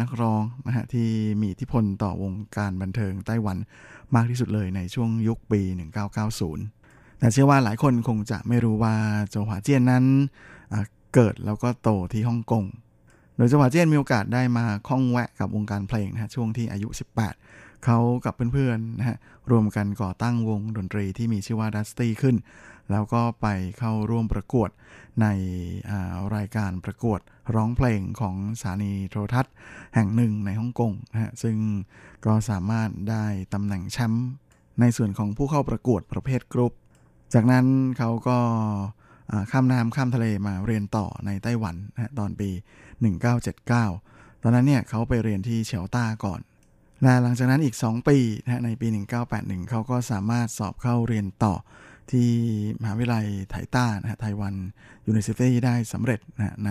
[0.00, 1.08] นักร้องนะฮะที่
[1.40, 3.56] มีอิทธิพลต่อวงการบันเทิงไต้หวัน
[4.14, 5.60] มากที่สุดเลยในช่วงยุคปี
[6.40, 8.94] 1990 แต่เชื่อว่าหลายคนคงจะไม่รู้ว่า
[9.30, 10.04] โจหวาเจียนนั้น
[11.14, 12.64] เกิดแล้วก็โตที่ฮ่องกง
[13.40, 16.88] โดยจังหวะเจียนมีโอกาสได้มาคล้องแวะกับวงการเพลงนะฮะช่วงที่อายุ
[17.36, 19.16] 18 เขากับเพื่อนๆนะฮะ
[19.50, 22.36] รวมกันก่อตั้งวงดนตรีที่มีชื่อว่าดัสตี้ขึ้น
[22.90, 23.46] แล้วก็ไป
[23.78, 24.70] เข้าร่วมประกวด
[25.22, 25.26] ใน
[26.36, 27.20] รายการประกวด
[27.54, 29.54] ร้องเพลงของสถานีโทรทัศน์
[29.94, 31.56] แห่งหนึ่งในฮ่องกงนะฮะซึ่ง
[32.26, 33.24] ก็สามารถได้
[33.54, 34.28] ตำแหน่งแชมป์
[34.80, 36.72] ในส่วนของผู้เข้าประกวดประเภทกรุ๊ป
[37.34, 37.66] จากนั้น
[37.98, 38.38] เขาก็
[39.50, 42.50] ข้ามน้ำข้ามทะเลมาเรียนต่อในไต้หวันนะตอนปี
[43.08, 46.40] 1979 ตอนนั้นเนี่ยเขาไปเรียนที่เฉียวต้าก่อน
[47.02, 48.86] และหลังจากนั้นอีก 2 ปีนะในปี
[49.28, 51.54] 1981 เขาก็สามารถสอบเข้าเรียนต่อ
[52.10, 52.28] ที่
[52.80, 54.54] มหาวิทยาลัยไถต้านะไต้หวัน
[55.06, 56.70] University ได้สำเร็จนะใน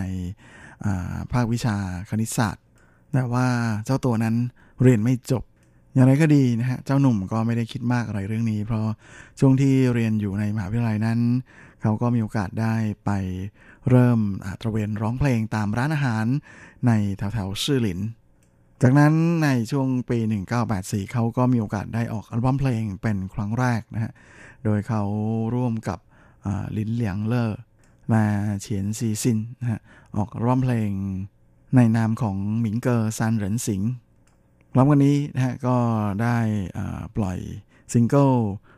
[1.33, 1.75] ภาควิชา
[2.09, 2.63] คณิตศาสตร์
[3.13, 3.47] แต่ว่า
[3.85, 4.35] เจ้าตัวนั้น
[4.83, 5.43] เรียนไม่จบ
[5.93, 8.85] อย่างไรก็ดีนะฮะ เจ้าหนุ่มก็ไม่ได้คิดมากอะไรเรื่องนี้ เพราะ
[9.39, 11.19] ช่วงที่เรียนอยู่ในมหาวิทยาลัยนั้น
[11.81, 12.75] เขาก็มีโอกาสได้
[13.05, 13.11] ไป
[13.89, 14.19] เริ่ม
[14.61, 16.25] ตระเวนร้องเพลงตามร้านอาหาร
[16.87, 17.99] ในแถวแถวชื่อหลิน
[18.81, 19.13] จากนั้น
[19.43, 20.17] ในช่วงปี
[20.65, 24.11] 1984 เขาก็มีโอกาสได้ออกอัลบั้มเพลงเป็นครั้งแรกนะฮะ
[24.63, 25.03] โดยเขา
[25.55, 25.99] ร่วมกับ
[26.77, 27.59] ลินเหลียงเลอร์
[28.13, 28.23] มา
[28.61, 29.79] เฉียนซีซินนะฮะ
[30.15, 30.89] ออกอัลบั้มเพลง
[31.75, 33.81] ในนามของ民歌三人行
[34.73, 35.77] พร้อมกันนี้นะฮะก็
[36.21, 36.37] ได้
[37.17, 37.39] ปล่อย
[37.93, 38.31] ซิงเกิล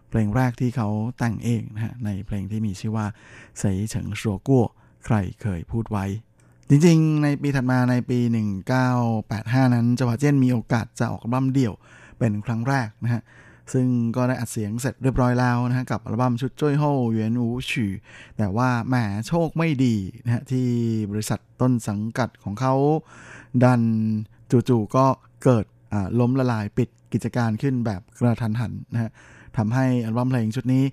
[0.09, 3.05] เพลงแรกที่เขาแต่งเองนะฮะในเพลงที่มีชื่อว่า
[3.59, 4.65] 誰曾說過
[5.05, 6.05] ใครเคยพูดไว้
[6.69, 8.19] จริงๆ ในปีถัดมาในปี
[8.97, 11.73] 1985 นั้นจวาเจนมีโอกาสจะออกอัลบั้มเดี่ยว
[12.19, 13.21] เป็นครั้งแรกนะฮะ
[13.73, 17.89] ซึ่งก็ได้อัดเสียงเสร็จเรียบร้อยแล้วนะฮะกับอัลบั้มชุดจ้อยโฮเวียนอูฉื่
[18.37, 18.95] แต่ว่าแหม
[19.27, 19.95] โชคไม่ดี
[20.25, 20.67] นะฮะที่
[21.11, 22.73] บริษัทต้นสังกัดของเขา
[23.63, 23.81] ดัน
[24.69, 25.05] จู่ๆก็
[25.43, 25.65] เกิด
[26.19, 29.11] ล้มละลายปิดกิจการขึ้นแบบกระทันหันนะฮะ
[29.57, 30.83] ทำให้อัลบั้มเพลงชุดนี้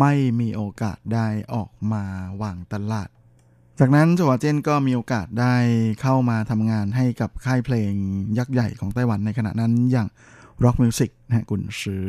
[0.00, 2.04] ไม่มีโอกาสได้ออกมา
[2.42, 3.08] วางตลาด
[3.80, 5.54] จากนั้นจัวเจนก็มีโอกาสได้
[6.02, 7.92] เข้ามาทำงานให้กับค่ายเพลง
[8.38, 10.08] ยักษ์ใหญ่ของไต้หวันในขณะนั้นอย่าง
[10.64, 12.04] Rock Music นะกุนซือ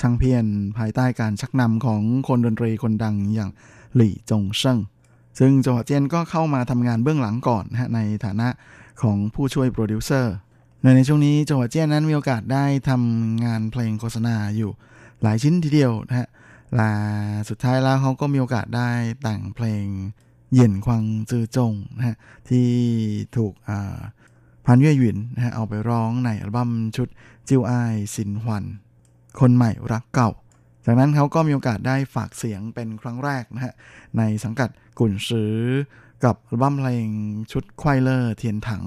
[0.00, 0.46] ช่างเพียน
[0.78, 3.50] ภายใต้การชักนำของคนดนตรีคนดังอย่าง
[3.96, 4.78] หลี่จงเซิง
[5.38, 8.48] ซึ่งจัวเจนก็เข้ามาทำงานเบื้องหลังก่อนนะในฐานะ
[9.02, 10.34] ของผู้ช่วยโปรดิวเซอร์
[10.96, 14.70] ในช่วงนี้จัวเจนนั้นมีโอกาสได้ทำงานเพลงโฆษณาอยู่
[15.22, 16.28] หลายชิ้นทีเดียวนะฮะ
[16.76, 16.90] และ
[17.48, 18.90] สุดท้ายแล้วเขาก็มีโอกาสได้
[19.22, 19.84] แต่งเพลง
[20.54, 22.16] 眼光之中นะฮะ
[22.48, 22.68] ที่
[23.36, 23.52] ถูก
[24.66, 27.08] พันเย่หยินนะฮะเอาไปร้องในอัลบั้มชุด
[27.48, 28.64] 舊愛新歡
[29.40, 30.30] คนใหม่รักเก่า
[30.84, 33.74] จากนั้นเขาก็มีโอกาสได้ฝากเสียงเป็นครั้งแรกนะฮะ
[34.18, 35.54] ในสังกัดกุ่นซื้อ
[36.24, 37.08] กับอัลบั้มเพลง
[37.52, 38.84] ชุด快樂天堂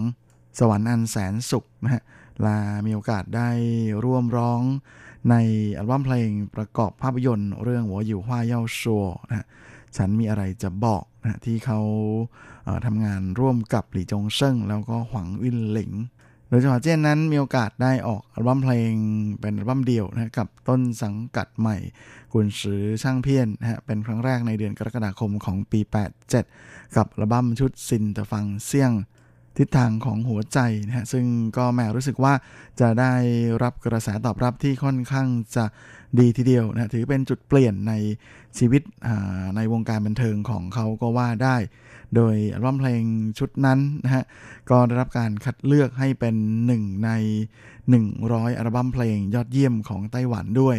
[0.59, 2.01] สวรรค์อันแสนสุขนะฮะ
[2.45, 3.49] ละมีโอกาสได้
[4.03, 4.61] ร่วมร้อง
[5.29, 5.35] ใน
[5.77, 9.45] อัลบั้มเพลงประกอบภาพยนตร์เรื่อง我有話要說นะฮะ
[9.97, 11.79] ฉันมีอะไรจะบอกนะที่เขา
[12.85, 15.93] ทำงานร่วมกับหลี่จงเซิงแล้วก็หวังวินหลิง
[16.49, 18.91] โดยเฉพาะเจนนั้นมีโอกาสได้ออกอัลบั้มเพลง
[19.41, 21.77] เป็นอัลบั้มเดี่ยวนะกับต้นสังกัดใหม่
[22.33, 25.79] กุนซือช่างเพี้ยนนะฮะเป็นครั้งแรกในเดือนกรกฎาคมของปี
[26.37, 28.91] 87 กับอัลบั้มชุดซินตะฟังเซี่ยง
[29.57, 31.25] ทิศทางของหัวใจนะฮะซึ่ง
[31.57, 32.33] ก็แม่รู้สึกว่า
[32.79, 33.13] จะได้
[33.63, 35.65] รับกระแสตอบรับที่ค่อนข้างจะ
[36.19, 37.93] ดีทีเดียวนะถือเป็นจุดเปลี่ยนใน
[38.57, 38.81] ชีวิต
[39.55, 41.57] ในวงการบันเทิงของเขาก็ว่าได้
[42.15, 43.03] โดยอัลบั้มเพลง
[43.39, 44.23] ชุดนั้นนะฮะ
[44.69, 46.35] ก็ได้รับการคัดเลือกให้เป็น
[46.65, 47.11] หนึ่งใน
[47.85, 50.77] 100 อัลบั้มเพลงยอดเยี่ยมของไต้หวันด้วย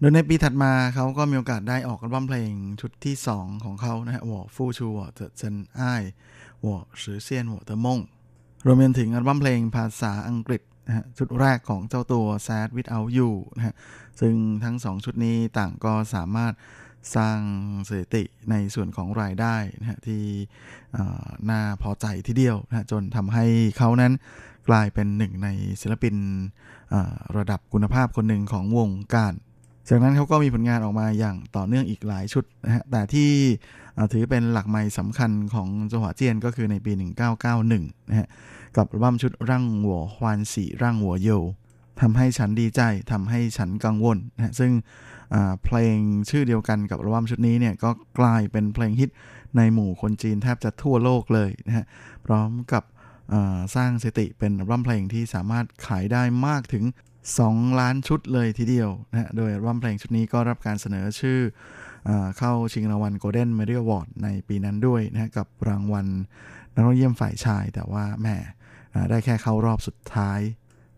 [0.00, 2.50] โดยในปีถัดมาเขาก็มีโอกาสได้ออกอัลบั้มเพลง
[2.80, 5.82] ชุดที่ 2 ของเขานะฮะวอฟูชูวอเจเจนไอ
[6.64, 7.98] วอสือเซียนวอเตอร์มง
[8.66, 13.74] รวมไปถึงอัลบั้มเพลงภาษาอังกฤษนะฮะชุดแรกของเจ้าตัว Sad Without You นะฮะ
[14.20, 14.34] ซึ่ง
[14.64, 16.52] ทั้งสองชุดนี้ต่างก็สามารถ
[17.16, 17.38] สร้าง
[17.88, 20.22] สถิติในส่วนของรายได้นะฮะที่
[21.50, 23.44] น่าพอใจทีเดียวนะจนทำให้
[23.78, 24.12] เขานั้น
[24.68, 25.48] กลายเป็นหนึ่งใน
[25.80, 26.14] ศิลปิน
[27.36, 29.34] ระดับคุณภาพคนหนึ่งของวงการ
[29.88, 33.30] จากนั้นเขาก็มีผลงานออกมาอย่างต่อเนื่องอีกหลายชุดนะฮะ แต่ที่
[34.12, 36.92] ถือเป็นหลักไม้สำคัญของจังหวะเจียนก็คือในปี
[37.50, 38.28] 1991 นะฮะ
[38.76, 41.30] กับอัลบั้มชุดร่างหัวฮวานสีร่างหัวโย
[42.00, 42.80] ทำให้ฉันดีใจ
[43.12, 44.72] ทำให้ฉันกังวลนะฮะ ซึ่ง
[45.64, 45.98] เพลง
[46.30, 49.10] ชื่อเดียวกันกับอัลบั้มชุดนี้เนี่ยก็กลายเป็นเพลงฮิต
[49.56, 51.84] ในหมู่คนจีนแทบจะทั่วโลกเลยนะฮะ
[52.26, 52.82] พร้อมกับ
[53.76, 56.84] สร้างสติเป็นอัลบั้มเพลงที่สามารถขายได้มากถึง
[57.28, 61.38] 2 ล้านชุดเลยทีเดียวนะฮะโดยอัมเพลงชุดนี้ก็รับการเสนอชื่อ
[62.38, 66.06] เข้าชิงรางวัล Golden Media Award ในปีนั้นด้วยนะฮะกับรางวัล
[66.74, 68.26] นักร้องเยี่ยมฝ่ายชาย แต่ว่าแหม
[69.10, 70.40] ได้แค่เข้ารอบสุดท้าย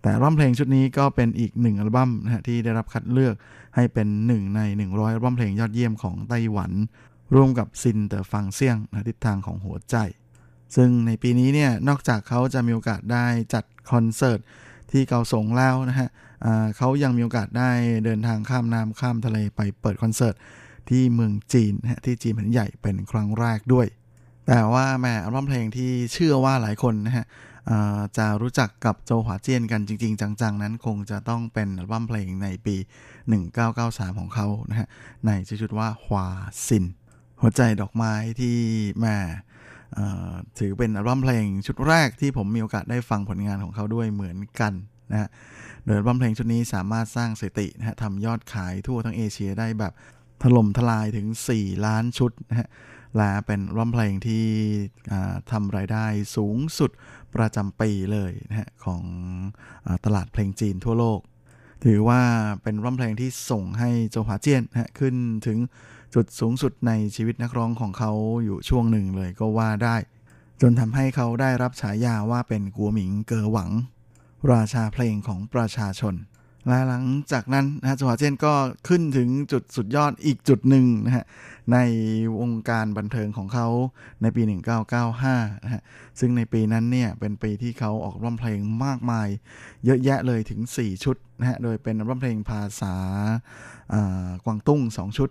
[0.03, 3.35] แต่อัลบั้มเพลงชุดนี้ก็เป็นอีกหนึ่งอัลบั้มนะฮะที่ได้รับคัดเลือก
[3.77, 6.73] ให้เป็นหนึ่งใน 100อัลบั้มเพลงยอดเยี่ยมของไต้หวัน
[7.35, 9.97] ร่วมกับ心的方向นะทิศทางของหัวใจ
[10.77, 14.41] ซึ่งในปีนี้เนี่ยนอกจากเขาจะมีโอกาสได้จัดคอนเสิร์ต
[14.93, 16.09] ที่เกาสงแล้วนะฮะ
[16.77, 17.71] เขายังมีโอกาสได้
[18.05, 20.35] เดินทางข้ามน้ำข้ามทะเลไปเปิดคอนเสิร์ต
[20.91, 23.87] ที่เมืองจีนนะที่จีนแผ่นใหญ่เป็นครั้งแรกด้วย
[24.47, 27.25] แต่ว่าแม่อัลบั้มเพลงที่เชื่อว่าหลายคนนะฮะ
[28.19, 32.77] จะรู้จักกับโจหวาเจียนกันจริง ๆ จัง ๆ นั้นคงจะต้องเป็นอัลบั้มเพลงในปี
[33.49, 34.89] 1993 ของเขานะฮะ
[35.27, 36.27] ในชื่อชุดว่าฮวา
[36.67, 36.85] ซิน
[37.41, 38.57] หัวใจดอกไม้ที่
[39.01, 39.17] แม่
[40.59, 44.73] ถือเป็นอัลบั้มเพลงชุดแรกที่ผมมีโอกาสได้ฟังผลงานของเขาด้วยเหมือนกัน
[45.13, 45.29] นะฮะ
[45.85, 49.93] โดยอัลบั้มเพลงชุดนี้สามารถสร้างสถิตินะฮะทำยอดขายทั่วทั้งเอเชียได้แบบ
[50.43, 51.27] ถล่มทลายถึง
[51.57, 52.69] 4 ล้านชุดนะฮะ
[53.17, 54.45] และเป็นร้องเพลงที่
[55.51, 56.91] ทำรายได้สูงสุด
[57.35, 59.03] ประจำปีเลยนะฮะของ
[59.87, 61.21] อตลาดเพลงจีนทั่วโลก
[61.85, 62.21] ถือว่า
[62.63, 65.15] เป็นร้องเพลงที่ส่งให้โจหาเจียนนะฮะขึ้น
[65.47, 65.59] ถึง
[66.15, 68.13] จุดสูงสุดในชีวิตนักร้องของเขา
[68.45, 69.97] อยู่ช่วงหนึ่งเลยก็ว่าได้
[70.61, 73.71] จนทำให้เขาได้รับฉายาว่าเป็นกัวหมิงเกอหวัง
[74.53, 76.17] ราชาเพลงของประชาชน
[76.69, 78.55] และหลังจากนั้นนะฮะจัวะเจนก็
[78.89, 81.25] ขึ้นถึงจุดสุดยอดอีกจุดหนึ่งนะฮะ
[81.73, 81.79] ใน
[82.41, 83.67] วงการบันเทิงของเขา
[84.23, 84.43] ในปี
[85.03, 85.83] 1995นะฮะ
[86.21, 89.29] ซึ่งในปีนั้นเนี่ยเป็นปีที่เขาออกร้องเพลงมากมาย
[89.85, 92.95] เยอะแยะเลยถึง 4 ชุดนะฮะโดยเป็นร้องเพลงภาษา
[94.45, 95.31] กวางตุ้ง 2 ชุด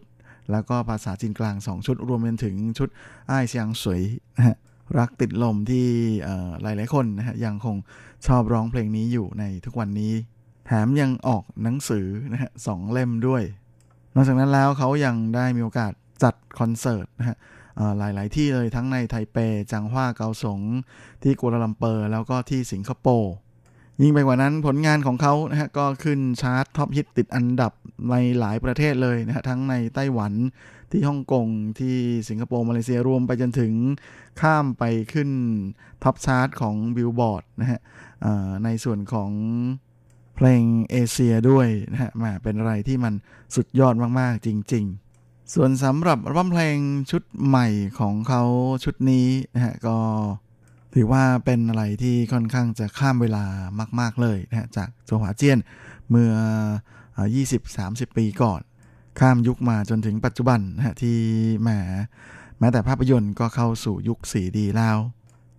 [0.51, 2.89] แล้วก็ภาษาจีนกลาง 2 ชุด รวมเป็นถึงชุด
[3.29, 4.01] อ้ายเซียงสวย
[4.37, 4.57] นะฮะ
[4.97, 5.87] รักติดลมที่
[6.61, 7.77] หลายๆคนนะฮะยังคง
[8.27, 10.13] ชอบร้องเพลงนี้อยู่ในทุกวันนี้
[10.65, 13.43] แถมยังออกหนังสือนะฮะสองเล่มด้วย
[14.15, 15.93] นอกจากนั้นแล้วเขายังได้มีโอกาส
[16.23, 17.37] จัดคอนเสิร์ตนะฮะ
[17.97, 19.37] หลาย ๆ ที่เลยทั้งในไทเป
[19.71, 20.59] จังหวาเกาสง
[21.23, 23.33] ที่กัวลาลัมเปอร์ แล้วก็ที่สิงคโปร์
[24.01, 27.71] ยิ่งไปกว่านั้นผลงานของเขานะฮะก็ขึ้นชาร์ต top hit ติดอันดับ
[28.09, 30.33] ในหลายประเทศเลยนะฮะทั้งในไต้หวัน
[30.91, 31.47] ที่ฮ่องกง
[31.79, 31.97] ที่
[32.29, 33.73] สิงคโปร์มาเลเซียรวมไปจนถึง
[34.41, 34.83] ข้ามไป
[35.13, 35.29] ขึ้น
[36.03, 37.79] top chart ของบิลบอร์ดนะฮะ
[38.63, 39.31] ในส่วนของ
[40.35, 43.13] เพลงเอเชียด้วยนะฮะมาเป็นอะไรที่มัน
[43.55, 44.85] สุดยอดมากๆจริง
[45.19, 46.77] ๆส่วนสำหรับอัลบั้มเพลง
[47.11, 47.67] ชุดใหม่
[47.99, 48.43] ของเขา
[48.83, 49.97] ชุดนี้นะฮะก็
[50.95, 53.45] ถือว่าเป็นอะไรที่ค่อนข้างจะข้ามเวลา
[53.99, 55.59] มาก ๆเลยนะฮะจากโจหวาเจียน
[56.09, 56.31] เมื่อ
[57.11, 58.61] 20-30 ปีก่อน
[59.19, 61.17] ข้ามยุคมาจนถึงปัจจุบันนะที่
[61.61, 61.69] แหม
[62.59, 64.97] แม้แต่ภาพยนตร์ก็เข้าสู่ยุคสีดีแล้ว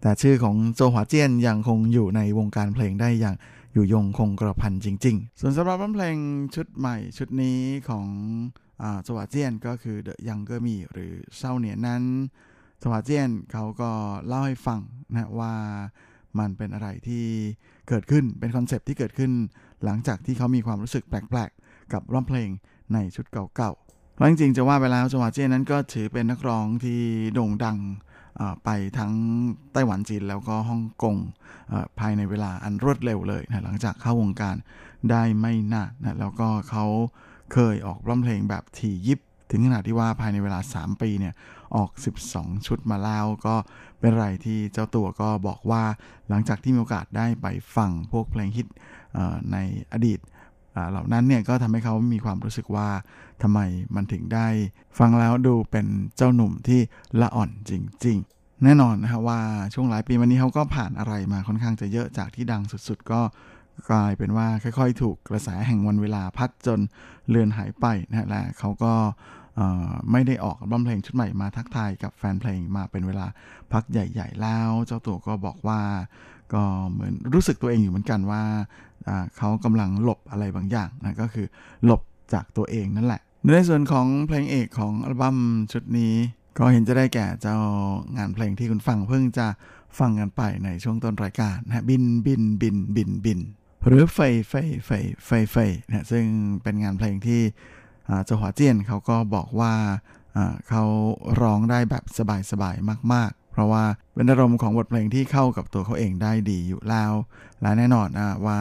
[0.01, 3.37] แต่ชื่อของโจหวเจียนยังคงอยู่ในวงการเพลงได้อย่าง
[3.75, 6.17] อยู่ยงคงกระพันจริง ๆ ส่วนสำหรับเพลง
[6.55, 8.07] ชุดใหม่ชุดนี้ของ
[9.07, 12.03] สวัสเจียนก็คือ The Younger Me หรือเศร้าเนียนั้น
[12.83, 13.91] สวัสเจียนเขาก็
[14.27, 14.81] เล่าให้ฟัง
[15.13, 15.55] นะว่า
[16.39, 17.25] มันเป็นอะไรที่
[17.89, 19.33] เกิดขึ้นเป็นคอนเซปที่เกิดขึ้น
[19.85, 22.49] หลังจากที่เขามีความรู้สึกแปลกๆ กับร้องเพลง
[22.95, 27.01] ในชุดเก่าๆเพราะจริงๆจะว่าไปแล้วสวัสเจนนั้นก็ถือเป็นนักร้องที่
[27.35, 27.79] โด่งดัง
[28.65, 29.13] ไปทั้ง
[29.73, 31.17] ไต้หวันจีนแล้วก็ฮ่องกง
[31.99, 34.57] ภายในเวลาอันรวดเร็วเลยนะหลังจากเข้าวงการ
[35.11, 36.85] ได้ไม่นานนะแล้วก็เขา
[37.53, 39.21] เคยออกร้องเพลงแบบถี่ยิบ
[39.51, 41.35] ถึงขนาดที่ว่าภายในเวลา 3 ปีเนี่ย
[41.77, 41.91] ออก
[42.29, 43.55] 12 ชุดมาแล้วก็
[44.01, 45.83] เป็นไรที่เจ้าตัวก็บอกว่า
[46.29, 48.69] หลังจากที่มีโอกาสได้ไปฟังพวกเพลงฮิต
[49.53, 49.57] ใน
[49.93, 50.19] อดีต
[50.91, 52.89] เหล่านั้นเนี่ยก็ทำให้เขามีความรู้สึกว่า
[53.43, 53.61] ทำไม
[53.95, 54.47] มันถึงได้
[54.99, 55.87] ฟังแล้วดูเป็น
[56.17, 56.81] เจ้าหนุ่มที่
[57.21, 57.73] ละอ่อนจ
[58.05, 59.41] ริง ๆ แน่นอนนะครับว่า
[59.75, 63.21] ช่วงหลายปีมานี้เขาก็ผ่านอะไรมาค่อนข้างจะเยอะจากที่ดังสุดๆ ก็
[63.91, 66.81] กลายเป็นว่าค่อยๆ ถูกกระแสแห่งวันเวลาพัดจน
[67.29, 68.95] เลือนหายไปนะฮะและเขาก็
[70.11, 73.27] ไม่ได้ออกบัมเพลงชุดใหม่มาทักทายกับแฟนเพลงมาเป็นเวลา
[73.73, 75.81] พักใหญ่ ๆ แล้ว เจ้าตัวก็บอกว่า
[76.55, 78.43] ก็เหมือนรู้สึกตัวเองอยู่เหมือนกันว่า
[79.37, 81.47] เขากำลังหลบอะไรบางอย่างนะก็คือ
[81.85, 83.21] หลบจากตัวเองนั่นแหละ
[83.53, 85.37] ในส่วนของเพลงเอกของอัลบั้ม
[85.73, 86.15] ชุดนี้
[86.59, 87.57] ก็เห็นจะได้แก่เจ้า
[88.17, 89.47] งานเพลงที่คุณฟังเพิ่งจะ
[89.99, 93.41] ฟังกันไปในช่วงต้นรายการนะบินบินบินบินบิน
[93.87, 94.55] หรือไฟไฟ
[94.87, 94.91] ไฟ
[95.27, 96.25] ไฟไฟนะซึ่ง
[96.63, 97.41] เป็นงานเพลงที่
[98.25, 99.75] เจ้าหัวเจียนเขาก็บอกว่า
[100.69, 100.85] เขา
[101.41, 102.05] ร้องได้แบบ
[102.51, 103.85] สบายๆมาก ๆ เพราะว่า
[104.15, 107.13] เป็นอารมณ์ของบทเพลงที่เข้ากับตัวเขาเองได้ดีอยู่แล้ว
[107.63, 108.09] และแน่นอน
[108.47, 108.59] ว่า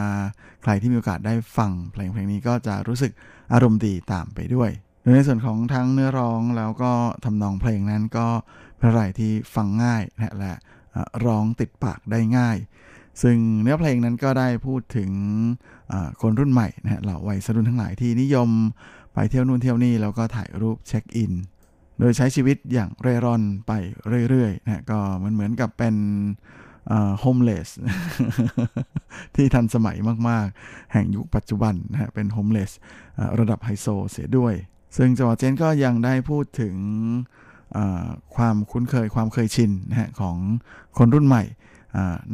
[0.62, 3.12] ใครที่มีโอกาสได้ฟังเพลงเพลงนี้ก็จะรู้สึก
[3.52, 4.70] อารมณ์ดีตามไปด้วย
[5.02, 6.92] โดยในส่วนของทั้งเนื้อร้องแล้วก็
[7.24, 8.26] ทำนองเพลงนั้นก็
[8.76, 10.54] เป็นอะไรที่ฟังง่ายนะและ
[11.26, 12.56] ร้องติดปากได้ง่าย
[13.22, 15.10] ซึ่งเนื้อเพลงนั้นก็ได้พูดถึง
[16.20, 18.48] คนรุ่นใหม่นะเหล่าวัยรุ่นทั้งหลายที่นิยม
[19.14, 21.32] ไปเที่ยวนู่นเที่ยวนี่แล้วก็ถ่ายรูปเช็คอิน
[21.98, 23.72] โดยใช้ชีวิตอย่างเร่ร่อนไป
[24.28, 25.96] เรื่อยๆนะก็เหมือนเหมือนกับเป็น
[27.20, 27.68] homeless
[29.34, 29.96] ที่ทันสมัย
[30.28, 32.70] มากๆ แห่งยุคปัจจุบันนะฮะเป็น homeless
[33.38, 34.54] ระดับไฮโซเสียด้วย
[34.96, 36.74] ซึ่งจอเจนก็ยังได้พูดถึง
[38.36, 40.36] ความคุ้นเคยความเคยชินนะฮะของ
[40.98, 41.44] คนรุ่นใหม่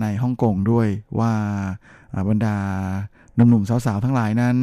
[0.00, 0.88] ในฮ่องกงด้วย
[1.18, 1.32] ว่า
[2.28, 2.56] บรรดา
[3.34, 4.56] หนุ่มๆสาวๆทั้งหลายนั้น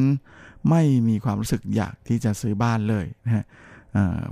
[0.69, 3.45] ไม่มีความรู้สึกอยากที่จะซื้อบ้านเลยนะฮะ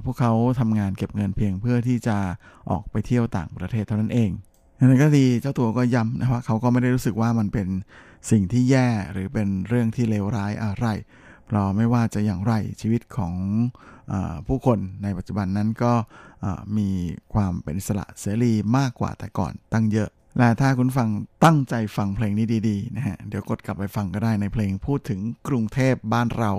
[0.04, 2.18] พวกเขาทำงานเก็บเงินเพียงเพื่อที่จะ
[2.72, 4.32] ออกไปเที่ยวต่างประเทศเท่านั้นเอง
[4.78, 7.68] นั่นก็ดีเจ้าตัวก็ย้ำนะว่าเขาก็ไม่ได้รู้สึกว่ามันเป็น
[8.32, 10.86] สิ่งที่แย่หรือเป็นเรื่องที่เลวร้ายอะไร
[11.46, 13.34] เพราะไม่ว่าจะอย่างไรชีวิตของ
[14.12, 14.14] อ
[14.48, 15.94] ผู้คนในปัจจุบันนั้นก็
[16.78, 16.90] มี
[17.34, 21.10] ความเป็นอิสระเสรีมากกว่าแต่ก่อนตั้งเยอะ และถ้าคุณฟัง
[21.46, 26.54] ตั้งใจฟังเพลงนี้ดีๆนะฮะเดี๋ยวกดกลับไปฟังก็ได้ในเพลงพูดถึงกรุงเทพบ้านเรา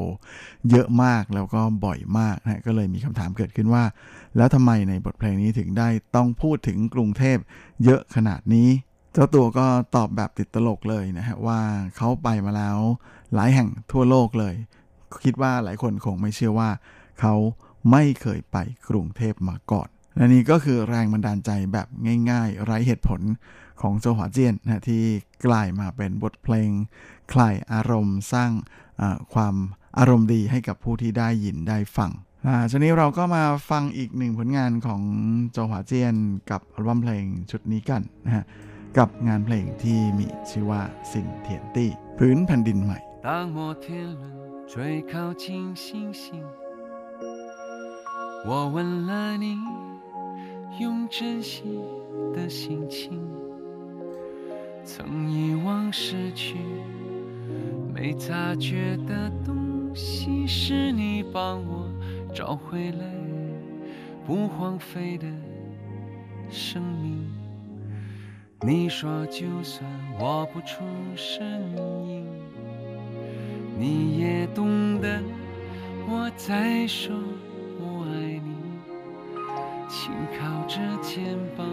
[0.71, 3.85] เยอะมากแล้วก็บ่อยมากนะก็เลยมีคำถามเกิดขึ้นว่า
[4.37, 7.39] แล้วทำไมในบทเพลงนี้ถึงได้ต้องพูดถึงกรุงเทพ
[7.85, 8.69] เยอะขนาดนี้
[9.13, 9.67] เจ้าตัวก็
[9.97, 11.61] ตอบแบบติดตลกเลยนะฮะว่า
[11.97, 12.79] เขาไปมาแล้ว
[13.35, 14.55] หลายแห่งทั่วโลกเลย
[15.25, 16.71] คิดว่าหลายคนคงไม่เชื่อว่า
[17.21, 17.35] เขา
[17.91, 18.57] ไม่เคยไป
[18.89, 21.87] กรุงเทพมาก่อนและนี่ก็คือแรงบันดาลใจแบบ
[22.31, 23.21] ง่าย ๆ ไร้เหตุผล
[23.82, 25.04] ของโจหวาเจียนนะที่
[25.46, 26.72] กลายมาเป็นบทเพลง
[27.34, 28.52] คลายอารมณ์สร้าง
[29.34, 29.56] ความ
[30.00, 32.12] อารมณ์ดีให้กับผู้ที่ได้ยินได้ฟัง
[32.70, 35.02] ช่วงนี้เราก็มาฟังอีกหนึ่งผลงานของ
[35.52, 36.16] โจหวาเจียน
[36.52, 38.46] กับอัลบั้มเพลงชุดนี้กันนะฮะ
[38.98, 40.82] กับงานเพลงที่มีชื่อว่า
[41.12, 41.90] สินเทียนตี้
[42.20, 43.86] พื้นแผ่นดินใหม่当摩天
[44.20, 44.24] 轮
[44.72, 44.74] 追
[45.12, 45.46] 靠近
[45.84, 45.86] 星
[46.22, 46.24] 星
[48.48, 48.76] 我问
[49.10, 49.12] 了
[49.44, 49.58] 你，
[50.80, 51.52] 用真心
[52.34, 53.00] 的心情，
[54.85, 56.57] 曾遗忘失去，
[57.95, 61.89] 没察觉的东西，是你帮我
[62.35, 63.07] 找回来
[64.27, 65.27] 不荒废的
[66.51, 67.25] 生命。
[68.61, 69.89] 你说就算
[70.21, 70.85] 我不出
[71.17, 71.43] 声
[72.07, 72.27] 音，
[73.79, 75.23] 你也懂得
[76.07, 77.15] 我在说。
[77.81, 78.55] 我爱你
[79.89, 81.67] 轻靠着肩膀，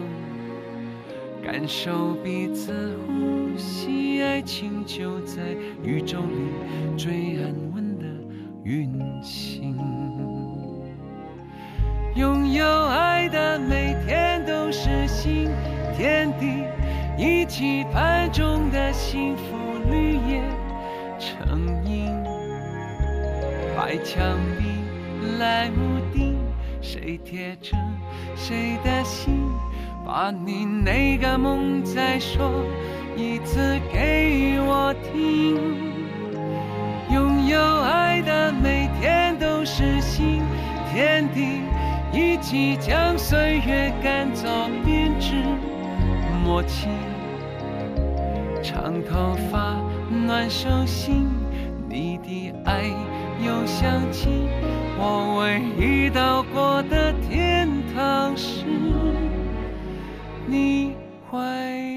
[1.42, 5.42] 感受彼此呼吸，爱情就在
[5.82, 8.04] 宇宙里最安稳的
[8.62, 8.88] 运
[9.20, 9.76] 行。
[12.14, 15.48] 拥有爱的每天都是新
[15.96, 16.62] 天地，
[17.18, 19.42] 一起盼中的幸福
[19.90, 20.42] 绿叶
[21.18, 22.06] 成荫，
[23.76, 24.64] 白墙壁
[25.38, 26.38] 来屋顶，
[26.80, 27.76] 谁贴着？
[28.36, 29.31] 谁的心？
[30.12, 32.52] 把你那个梦再说
[33.16, 35.56] 一次给我听。
[37.10, 40.42] 拥有爱的每天都是新
[40.92, 41.62] 天地，
[42.12, 44.46] 一起将岁月赶走
[44.84, 45.32] 编织
[46.44, 46.88] 默契。
[48.62, 49.80] 长头发，
[50.26, 51.26] 暖手心，
[51.88, 52.82] 你的爱
[53.42, 54.28] 又想起
[54.98, 57.66] 我唯一到过的天。
[57.94, 58.64] 堂是，
[60.52, 60.94] 你
[61.30, 61.91] 怀。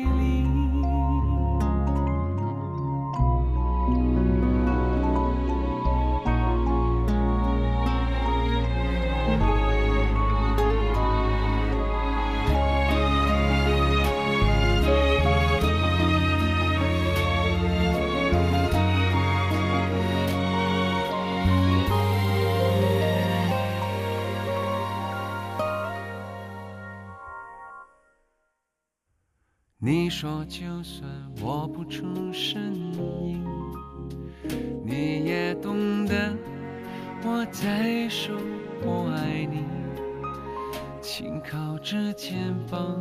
[29.86, 31.08] 你说就算
[31.40, 33.46] 我不出声音，
[34.84, 36.36] 你也懂得
[37.24, 38.36] 我在说：
[38.82, 39.64] 我爱你。
[41.02, 42.36] 轻靠着肩
[42.68, 43.00] 膀，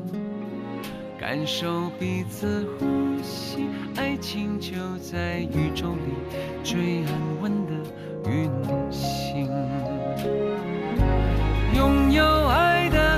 [1.19, 2.85] 感受彼此呼
[3.23, 3.67] 吸，
[3.97, 7.73] 爱情就在宇宙里，最安稳的
[8.31, 8.51] 运
[8.93, 9.49] 行。
[11.75, 13.14] 拥有爱的。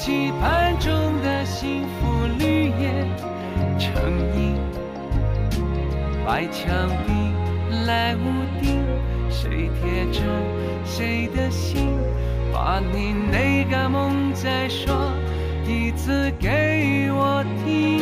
[0.00, 0.90] 期盼中
[1.22, 3.06] 的幸福绿叶
[3.78, 4.02] 成
[4.34, 4.56] 荫。
[6.24, 7.12] 白墙壁，
[7.84, 8.24] 蓝屋
[8.62, 8.82] 顶，
[9.28, 10.22] 谁贴着
[10.86, 11.98] 谁的心？
[12.50, 15.12] 把你那个梦再说
[15.66, 17.98] 一次给我听。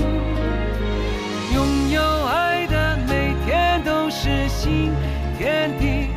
[1.52, 4.92] 拥有爱的每天都是新
[5.36, 6.10] 天地，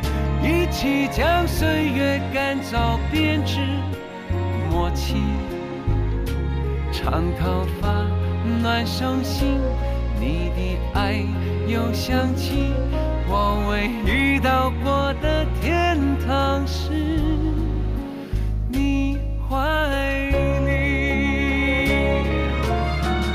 [0.46, 3.58] 一起将岁月赶早编织
[4.70, 5.16] 默契。
[7.02, 8.06] 长头发，
[8.62, 9.58] 暖手心，
[10.20, 11.24] 你的爱
[11.66, 12.72] 又想起
[13.28, 16.92] 我未遇到过的天堂是
[18.68, 19.18] 你
[19.50, 19.56] 怀
[20.64, 20.70] 里。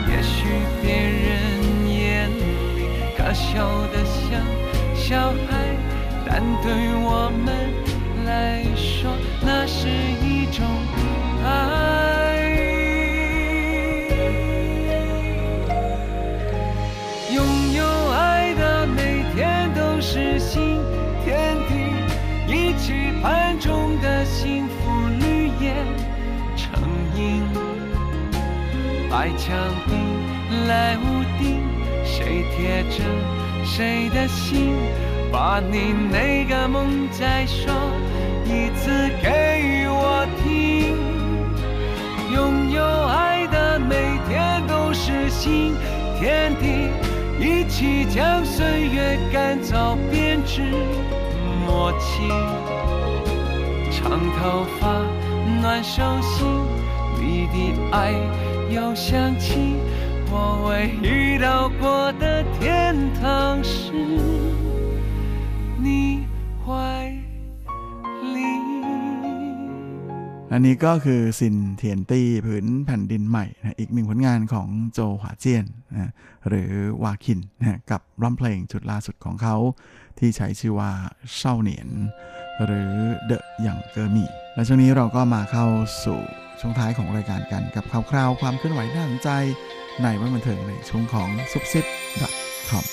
[0.09, 0.47] 也许
[0.81, 2.87] 别人眼里
[3.17, 4.41] 可笑的像
[4.95, 5.75] 小孩，
[6.25, 6.71] 但对
[7.03, 7.53] 我们
[8.25, 9.11] 来说，
[9.41, 9.89] 那是
[10.23, 10.65] 一种
[11.43, 11.96] 爱。
[29.17, 29.57] 白墙
[29.87, 29.95] 壁，
[30.67, 31.59] 蓝屋顶，
[32.05, 33.03] 谁贴着
[33.65, 34.75] 谁的心？
[35.31, 37.73] 把你那个梦再说
[38.45, 40.95] 一次给我听。
[42.31, 43.95] 拥有爱的每
[44.29, 45.73] 天都是新
[46.19, 46.91] 天地，
[47.39, 50.61] 一起将岁月赶早编织
[51.65, 52.29] 默契。
[53.91, 55.01] 长头发，
[55.59, 56.45] 暖手心，
[57.19, 58.13] 你的爱
[58.74, 59.76] 又想起
[60.30, 60.34] 我
[60.66, 60.70] 唯
[61.06, 62.24] 一到过的
[62.58, 63.92] 天堂是
[65.84, 66.26] 你
[66.64, 66.66] 怀
[68.34, 68.36] 里。
[70.52, 76.10] อันนี้ก็คือซินเทียนตี้ผืนแผ่นดินใหม่นะอีกหนึ่งผลงานของโจหวาเจียนนะ
[76.48, 76.70] หรือ
[77.02, 79.56] วาคินนะกับร้องเพลงชุดล่าสุดของเขา
[80.18, 80.92] ที่ใช้ชื่อว่า
[81.36, 81.88] เศร้าเหนียน
[82.64, 82.92] หรือ
[83.26, 85.66] เดอะอย่างเกอร์มีและช่วงนี้เราก็มาเข้า
[86.04, 86.20] สู่
[86.61, 89.29] ช่วงท้ายของรายการกันกับข่าวคราวความเคลื่อนไหวน่าสนใจ
[90.03, 91.85] ในวงบันเทิงในช่วงของซุปซิป
[92.69, 92.83] .com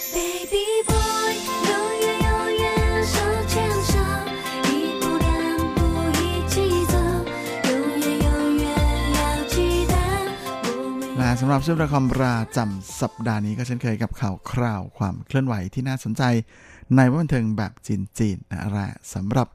[11.18, 16.22] และสำหรับซุบซิบ .com ประจำสัปดาห์นี้ก็เช่นเคยกับข่าวคราวความเคลื่อนไหวที่น่าสนใจ
[16.96, 19.48] ในวันบันเทิงแบบจีนๆนะและสำหรับ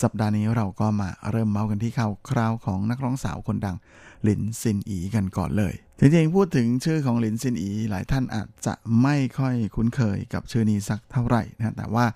[0.00, 3.76] สัปดาห์นี้เราก็มาเริ่มเมาส์กันที่ข่าวคราวของนักร้องสาวคนดัง
[4.24, 12.06] หลินซินอีกันก่อนเลย จริงๆ พูดถึงชื่อของหลินซินอี หลายท่านอาจจะไม่ค่อยคุ้นเคยกับชื่อนี้สักเท่าไหร่นะแต่ว่า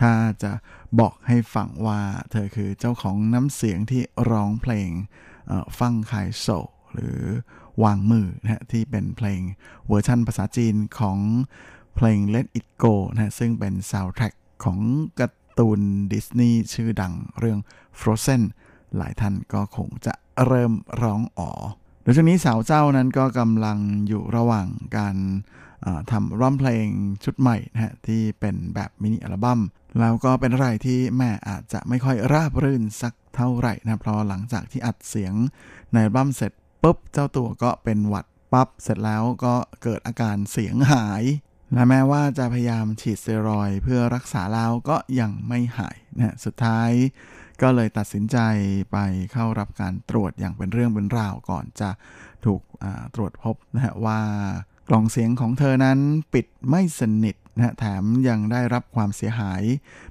[0.00, 0.12] ถ้า
[0.42, 0.52] จะ
[1.00, 2.00] บอกให้ฟังว่า
[2.30, 4.90] เธอคือเจ้าของน้ำเสียงที่ร้องเพลง
[5.78, 6.46] ฟังคายโซ
[6.94, 7.20] หรือ
[7.82, 9.40] วางมือนะที่เป็นเพลง
[9.88, 11.18] เวอร์ชันภาษาจีนของ
[11.96, 14.78] เพลง Let It Go นะฮะซึ่งเป็นซาวด์แทร็กของ
[15.18, 15.80] การ์ ตูน
[16.12, 17.58] ดิสนีย์ชื่อดังเรื่อง
[18.00, 18.42] Frozen
[18.96, 20.14] หลายท่านก็คงจะ
[20.46, 20.72] เริ่ม
[21.02, 21.50] ร้องอ๋อ
[22.02, 23.78] โดยช่วงนี้สาวเจ้านั้นก็กำลัง
[24.08, 25.16] อยู่ระหว่างการ
[26.10, 26.86] ทำร้องเพลง
[27.24, 29.60] ชุดใหม่นะฮะที่เป็นแบบมินิอัลบั้ม
[30.00, 35.34] แล้วก็เป็นอะไรที่แหมอาจจะไม่ค่อยราบรื่นสักเท่าไหร่นะเพราะหลังจากที่อัดเสียง
[35.92, 41.22] ในอัลบั้มเสร็จปุ๊บเจ้าตัวก็เป็นหวัดปั๊บเสร็จแล้วก็เกิดอาการเสียงหาย
[41.74, 46.90] และแม้ว่าจะพยายามฉีดสเตียรอยด์เพื่อรักษาแล้วก็ยังไม่หายนะสุดท้าย
[47.62, 48.38] ก็เลยตัดสินใจ
[48.92, 48.98] ไป
[49.32, 51.90] เข้ารับการตรวจอย่างเป็นเรื่องเป็นราวก่อนจะ
[52.44, 52.62] ถูก
[53.14, 54.20] ตรวจพบนะฮะว่า
[54.88, 55.98] กล่องเสียงของเธอนั้น
[56.34, 59.62] ปิดไม่สนิทนะฮะแถมยังได้รับความเสียหาย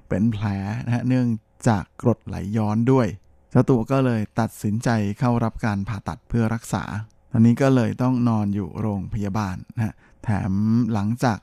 [0.07, 0.45] เป็นแผล
[0.86, 1.28] นะฮะเนื่อง
[1.68, 3.07] จากกรดไหลย้อนด้วย
[3.49, 4.89] เจ้าตัวก็เลยตัดสินใจ
[5.20, 6.84] เข้ารับการผ่าตัดเพื่อรักษา
[7.32, 9.93] ตอนนี้ก็เลยต้องนอนอยู่โรงพยาบาลนะฮะ
[10.24, 10.51] แถม
[10.93, 11.38] หลังจาก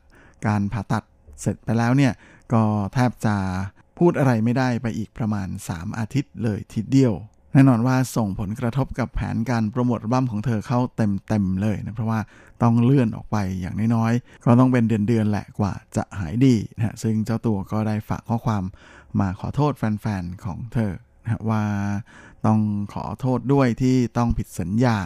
[0.47, 1.05] การผ่าตัด
[1.41, 2.13] เสร็จไปแล้วเนี่ย
[2.53, 2.63] ก็
[2.95, 3.37] แทบจะ
[3.99, 7.15] พูดอะไรไม่ได้ไปอีกประมาณ 3 อาทิตย์เลยทีเดียว
[7.53, 12.21] แน่นอนว่าส่งผลกระทบกับแผนการโปรโมทอัลบั้มของเธอเข้าเต็มๆเลยนะเพราะว่า
[12.63, 18.65] ต้องเลื่อนออกไปอย่างน้อยๆ ก็ต้องเป็นเดือนๆแหละกว่าจะหายดีนะซึ่งเจ้าตัวก็ได้ฝากข้อความ
[19.21, 21.63] มาขอโทษแฟนๆของเธอนะว่า
[22.47, 22.61] ต้อง
[22.95, 24.97] ขอโทษด้วยที่ต้องผิดสัญญา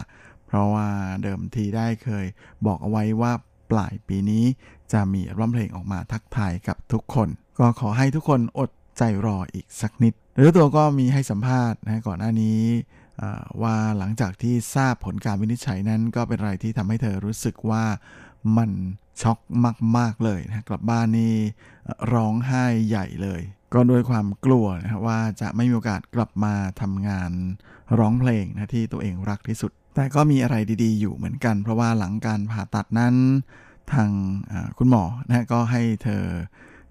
[0.47, 0.87] เพราะว่า
[1.23, 2.25] เดิมทีได้เคย
[2.65, 3.33] บอกเอาไว้ว่า
[3.71, 4.45] ปลายปีนี้
[4.93, 7.27] จะมีอัลบั้มเพลงออกมาทักทายกับทุกคน
[7.59, 12.59] ก็ขอให้ทุกคนอดใจรออีกสักนิดหรือตัวก็มีให้สัมภาษณ์นะก่อนหน้านี้
[13.61, 17.83] ว่าหลังจากที่ทราบผลการวินิจฉัยนั้น ก็เป็นอะไรที่ทำให้เธอรู้สึกว่า
[18.57, 18.71] มัน
[19.21, 19.39] ช็อก
[19.97, 21.33] มาก ๆ เลยนะกลับบ้านนี่
[22.13, 23.41] ร้องไห้ใหญ่เลย
[23.73, 27.31] ก็ด้วยความกลัวนะว่าจะไม่มีโอกาสกลับมาทำงาน
[27.99, 33.15] ร้องเพลงนะที่ตัวเองรักที่สุด แต่ก็มีอะไรดีๆ อยู่เหมือนกัน เพราะว่าหลังการผ่าตัดนั้น
[33.93, 34.09] ทาง
[34.77, 36.23] คุณหมอนะก็ให้เธอ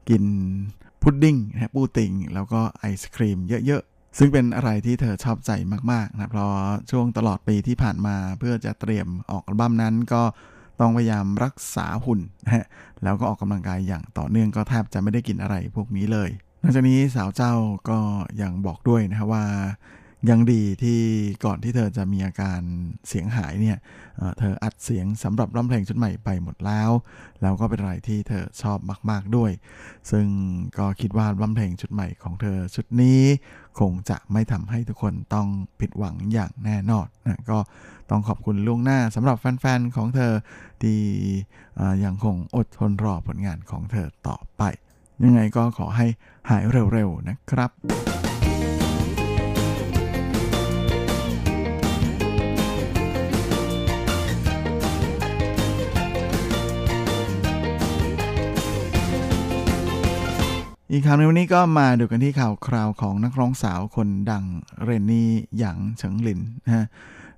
[0.08, 0.24] กิน
[1.02, 5.50] พุดดิ้งนะปูติง แล้วก็ไอศครีมเยอะๆ ซึ่งเป็นอะไรที่เธอชอบใจ
[5.92, 6.50] มากๆนะเพราะ
[6.90, 10.22] ช่วงตลอดปีที่ผ่านมาเพื่อจะเตรียมออกอัลบั้มนั้นก็
[10.80, 12.66] ต้องพยายามรักษาหุ่นนะฮะ
[13.02, 16.30] แล้วก็ออกกำลังกายอย่างต่อเนื่องก็แทบจะไม่ได้กินอะไรพวกนี้เลย
[16.62, 17.54] นอกจากนี้สาวเจ้า
[17.90, 17.98] ก็
[18.42, 19.44] ยังบอกด้วยนะว่า
[20.30, 21.00] ยังดีที่
[21.44, 22.60] ก่อนที่เธอจะมีอาการ
[23.08, 23.78] เสียงหายเนี่ย
[24.38, 26.90] เธออัดเสียงสำหรับร้องเพลงชุดใหม่ไปหมดแล้ว
[27.42, 28.78] แล้วก็เป็นอะไรที่เธอชอบ
[29.10, 29.50] มากๆด้วย
[30.10, 30.26] ซึ่ง
[30.78, 33.20] ก็คิดว่าร้องเพลงชุดใหม่ของเธอชุดนี้
[33.80, 35.48] คงจะไม่ทำให้ทุกคนต้อง
[35.80, 37.58] ผิดหวังอย่างแน่นอนนะก็
[38.10, 40.32] ต้องขอบคุณล่วงหน้าสำหรับแฟนๆของเธอ
[40.82, 41.00] ที่
[42.04, 44.62] ยังคงอดทนรอผลงานของเธอต่อไป
[45.24, 46.06] ยังไงก็ขอให้
[46.50, 48.11] หายเร็วๆนะครับ
[60.94, 64.44] อีกข่าวในวันนี้ก็มาดูกันที่ข่าวคราวของนักร้องสาวคนดัง
[64.84, 66.86] เรนนี่หยางเฉิงหลินนะฮะ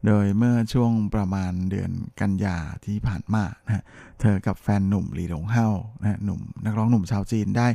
[0.07, 1.91] โดยเมื่อช่วงประมาณเดือน
[2.21, 3.83] กันยาที่ผ่านมานะฮะ
[4.21, 5.69] เธอกับแฟนหนุ่มหลีหลงเฮา
[6.01, 7.69] นะหนุ่มนักร้องหนุ่มชาวจีนได้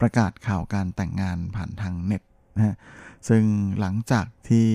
[0.00, 2.22] ประกาศข่าวการแต่งงานผ่านทางเน็ต
[2.56, 2.74] นะฮะ
[3.28, 3.44] ซึ่ง
[3.80, 4.68] หลังจากที่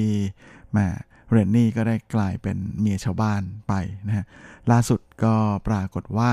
[0.71, 0.87] แม่
[1.31, 3.73] เรนนี่ก็ได้กลายเป็นเมียชาวบ้านไป
[4.07, 4.25] นะฮะ
[4.71, 5.35] ล่าสุดก็
[5.67, 6.31] ปรากฏว่า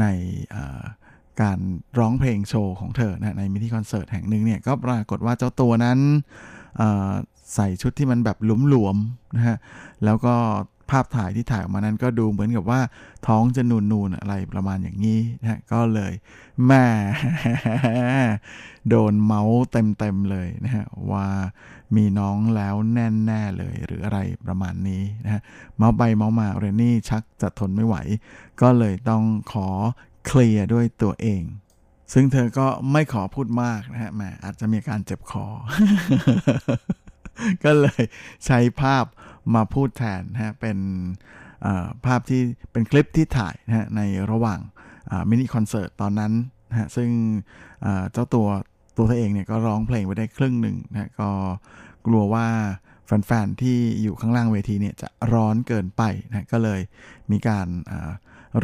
[0.00, 0.06] ใน
[1.42, 1.58] การ
[1.98, 5.98] ร้องเพลงโชว์ของเธอนะในมินิคอนเสิร์ตแห่งหนึ่งเนี่ยก็ปรากฏว่าเจ้าตัวนั้น
[7.54, 8.36] ใส่ชุดที่มันแบบ
[8.68, 9.56] หลวมๆนะฮะ
[10.04, 10.34] แล้วก็
[10.90, 12.80] ภาพถ่ายที่ถ่ายออกมานั้นก็ดูเหมือนกับว่า
[13.26, 16.12] ท้องจะนูนๆอะไรประมาณอย่างนี้นะก็เลย
[16.66, 16.86] แม่
[18.88, 21.26] โดนเมาส์เต็มๆเลยนะฮะว่า
[21.96, 25.40] มีน้องแล้วแน่ๆเลยหรืออะไรประมาณนี้นะฮะ
[25.76, 27.96] เมาส์ไปเมาส์มาเรนนี่ชักจะทนไม่ไหว
[28.60, 29.22] ก็เลยต้อง
[29.52, 29.68] ขอ
[30.32, 31.42] เคลียร์ด้วยตัวเอง
[32.12, 35.46] ซึ่งเธอก็ไม่ขอพูดมากนะฮะแหมอาจจะมีการเจ็บคอ
[37.64, 38.02] ก็เลย
[38.46, 39.04] ใช้ภาพ
[39.54, 40.78] มาพูดแทนนะฮะเป็น
[42.06, 44.00] ภาพที่เป็นคลิปที่ถ่ายนะฮะใน
[44.30, 44.60] ระหว่าง
[45.28, 46.32] มินิคอนเสิร์ตตอนนั้น
[46.70, 47.08] นะฮะซึ่ง
[48.12, 48.48] เจ้าตัว
[48.96, 51.30] ตัวเธอเองเนี่ยก็ร้องเพลงไปได้ครึ่งหนึ่งนะก็
[52.06, 52.46] กลัวว่า
[53.06, 56.80] แฟนๆที่อยู่ข้างล่างเวทีเนี่ยจะร้อนเกินไปนะก็เลย
[57.30, 57.66] มีการ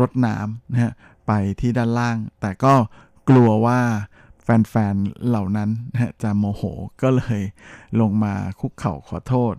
[0.01, 0.93] รดน้ำนะฮะ
[1.27, 2.75] ไปที่ด้านล่าง แต่ก็
[3.29, 3.81] กลัวว่า
[4.43, 5.71] แฟนๆ เหล่านั้น
[6.23, 6.63] จะโมโห
[7.03, 7.41] ก็เลย
[8.01, 9.55] ลงมาคุกเข่าขอโทษ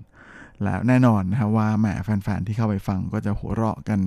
[0.63, 3.99] แล้วแน่นอนนะว่าแหมแฟนๆ ที่เข้าไปฟังก็จะหัวเราะกัน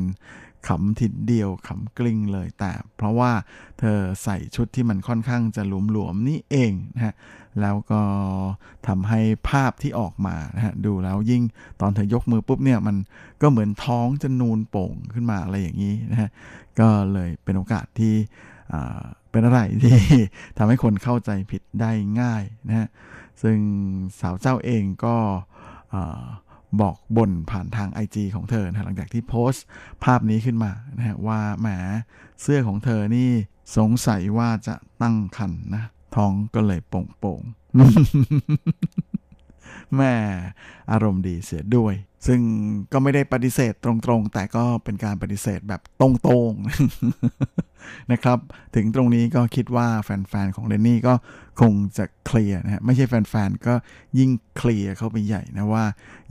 [0.68, 3.32] ขำทิดเดียวขำกลิ้งเลย แต่เพราะว่า
[3.78, 7.14] เธอใส่ชุดที่มันค่อนข้างจะหลวมๆนี่เองนะฮะ
[7.60, 8.02] แล้วก็
[8.86, 11.42] ทำให้ภาพที่ออกมานะฮะดูแล้วยิ่ง
[11.80, 12.96] ตอนเธอยกมือปุ๊บเนี่ยมัน
[13.42, 16.30] ก็เหมือนท้องจะนูนโป่งขึ้นมาอะไรอย่างนี้นะฮะ
[16.80, 18.14] ก็เลยเป็นโอกาสที่
[19.30, 19.98] เป็นอะไรที่
[20.58, 22.88] ทำให้คนเข้าใจผิดได้ง่ายนะฮะ
[23.42, 23.58] ซึ่ง
[24.20, 25.16] สาวเจ้าเองก็
[26.80, 29.64] บอกบ่นผ่านทาง IG ของเธอนะหลังจากที่โพสต์
[30.04, 31.68] ภาพนี้ขึ้นมานะฮะว่าแหม
[32.42, 33.28] เสื้อของเธอนี่
[33.76, 35.84] สงสัยว่าจะตั้งคันนะ
[36.16, 37.54] ท้องก็เลยโป่งๆ
[39.96, 40.14] แม่
[40.90, 41.94] อารมณ์ดีเสียด้วย
[42.26, 42.40] ซึ่ง
[42.92, 48.38] ก็ไม่ได้ปฏิเสธตรงๆ แต่ก็เป็นการปฏิเสธแบบตรงๆนะครับ
[48.74, 51.14] ถึงตรงนี้ก็คิดว่าแฟนๆ ของเดนนี่ก็
[51.60, 53.74] คงจะเคลียร์นะฮะไม่ใช่แฟนๆ ก็
[54.18, 55.84] ยิ่งเคลียร์เข้าไปใหญ่นะว่า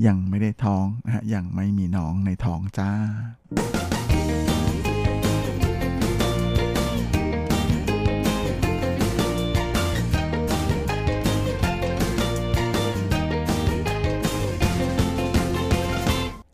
[0.08, 2.90] ยังไม่ได้ท้องนะฮะยังไม่มีน้องในท้องจ้า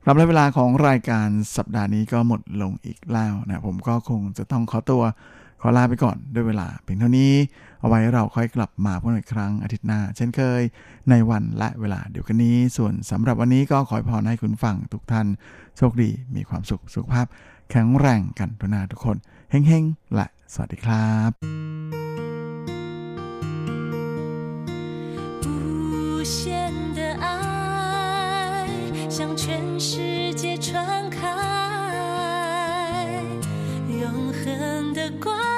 [0.08, 1.28] รับและเวลาของรายการ
[1.58, 5.04] สัปดาห์นี้ก็หมดลงอีกแล้วนะผมก็คงจะต้องขอตัว
[5.62, 7.34] ขอลาไปก่อนด้วยเวลาเพียงเท่านี้
[7.80, 10.62] เอาไว้เราค่อยกลับมาพบกันอีกครั้งอาทิตย์หน้า เช่นเคย
[11.10, 15.28] ในวันและเวลาเดียวกันนี้ ส่วนสำหรับวันนี้ก็ขอพรให้คุณฟังทุกท่าน
[15.78, 17.26] โชคดีมีความสุขสุขภาพ
[17.72, 19.18] แข็งแรงกันทุกนาทุกคน
[19.52, 21.32] เฮ้งๆและสวัสดีครับ
[25.46, 26.55] 不屑。
[29.18, 31.26] 向全世界传开，
[33.88, 35.55] 永恒的光。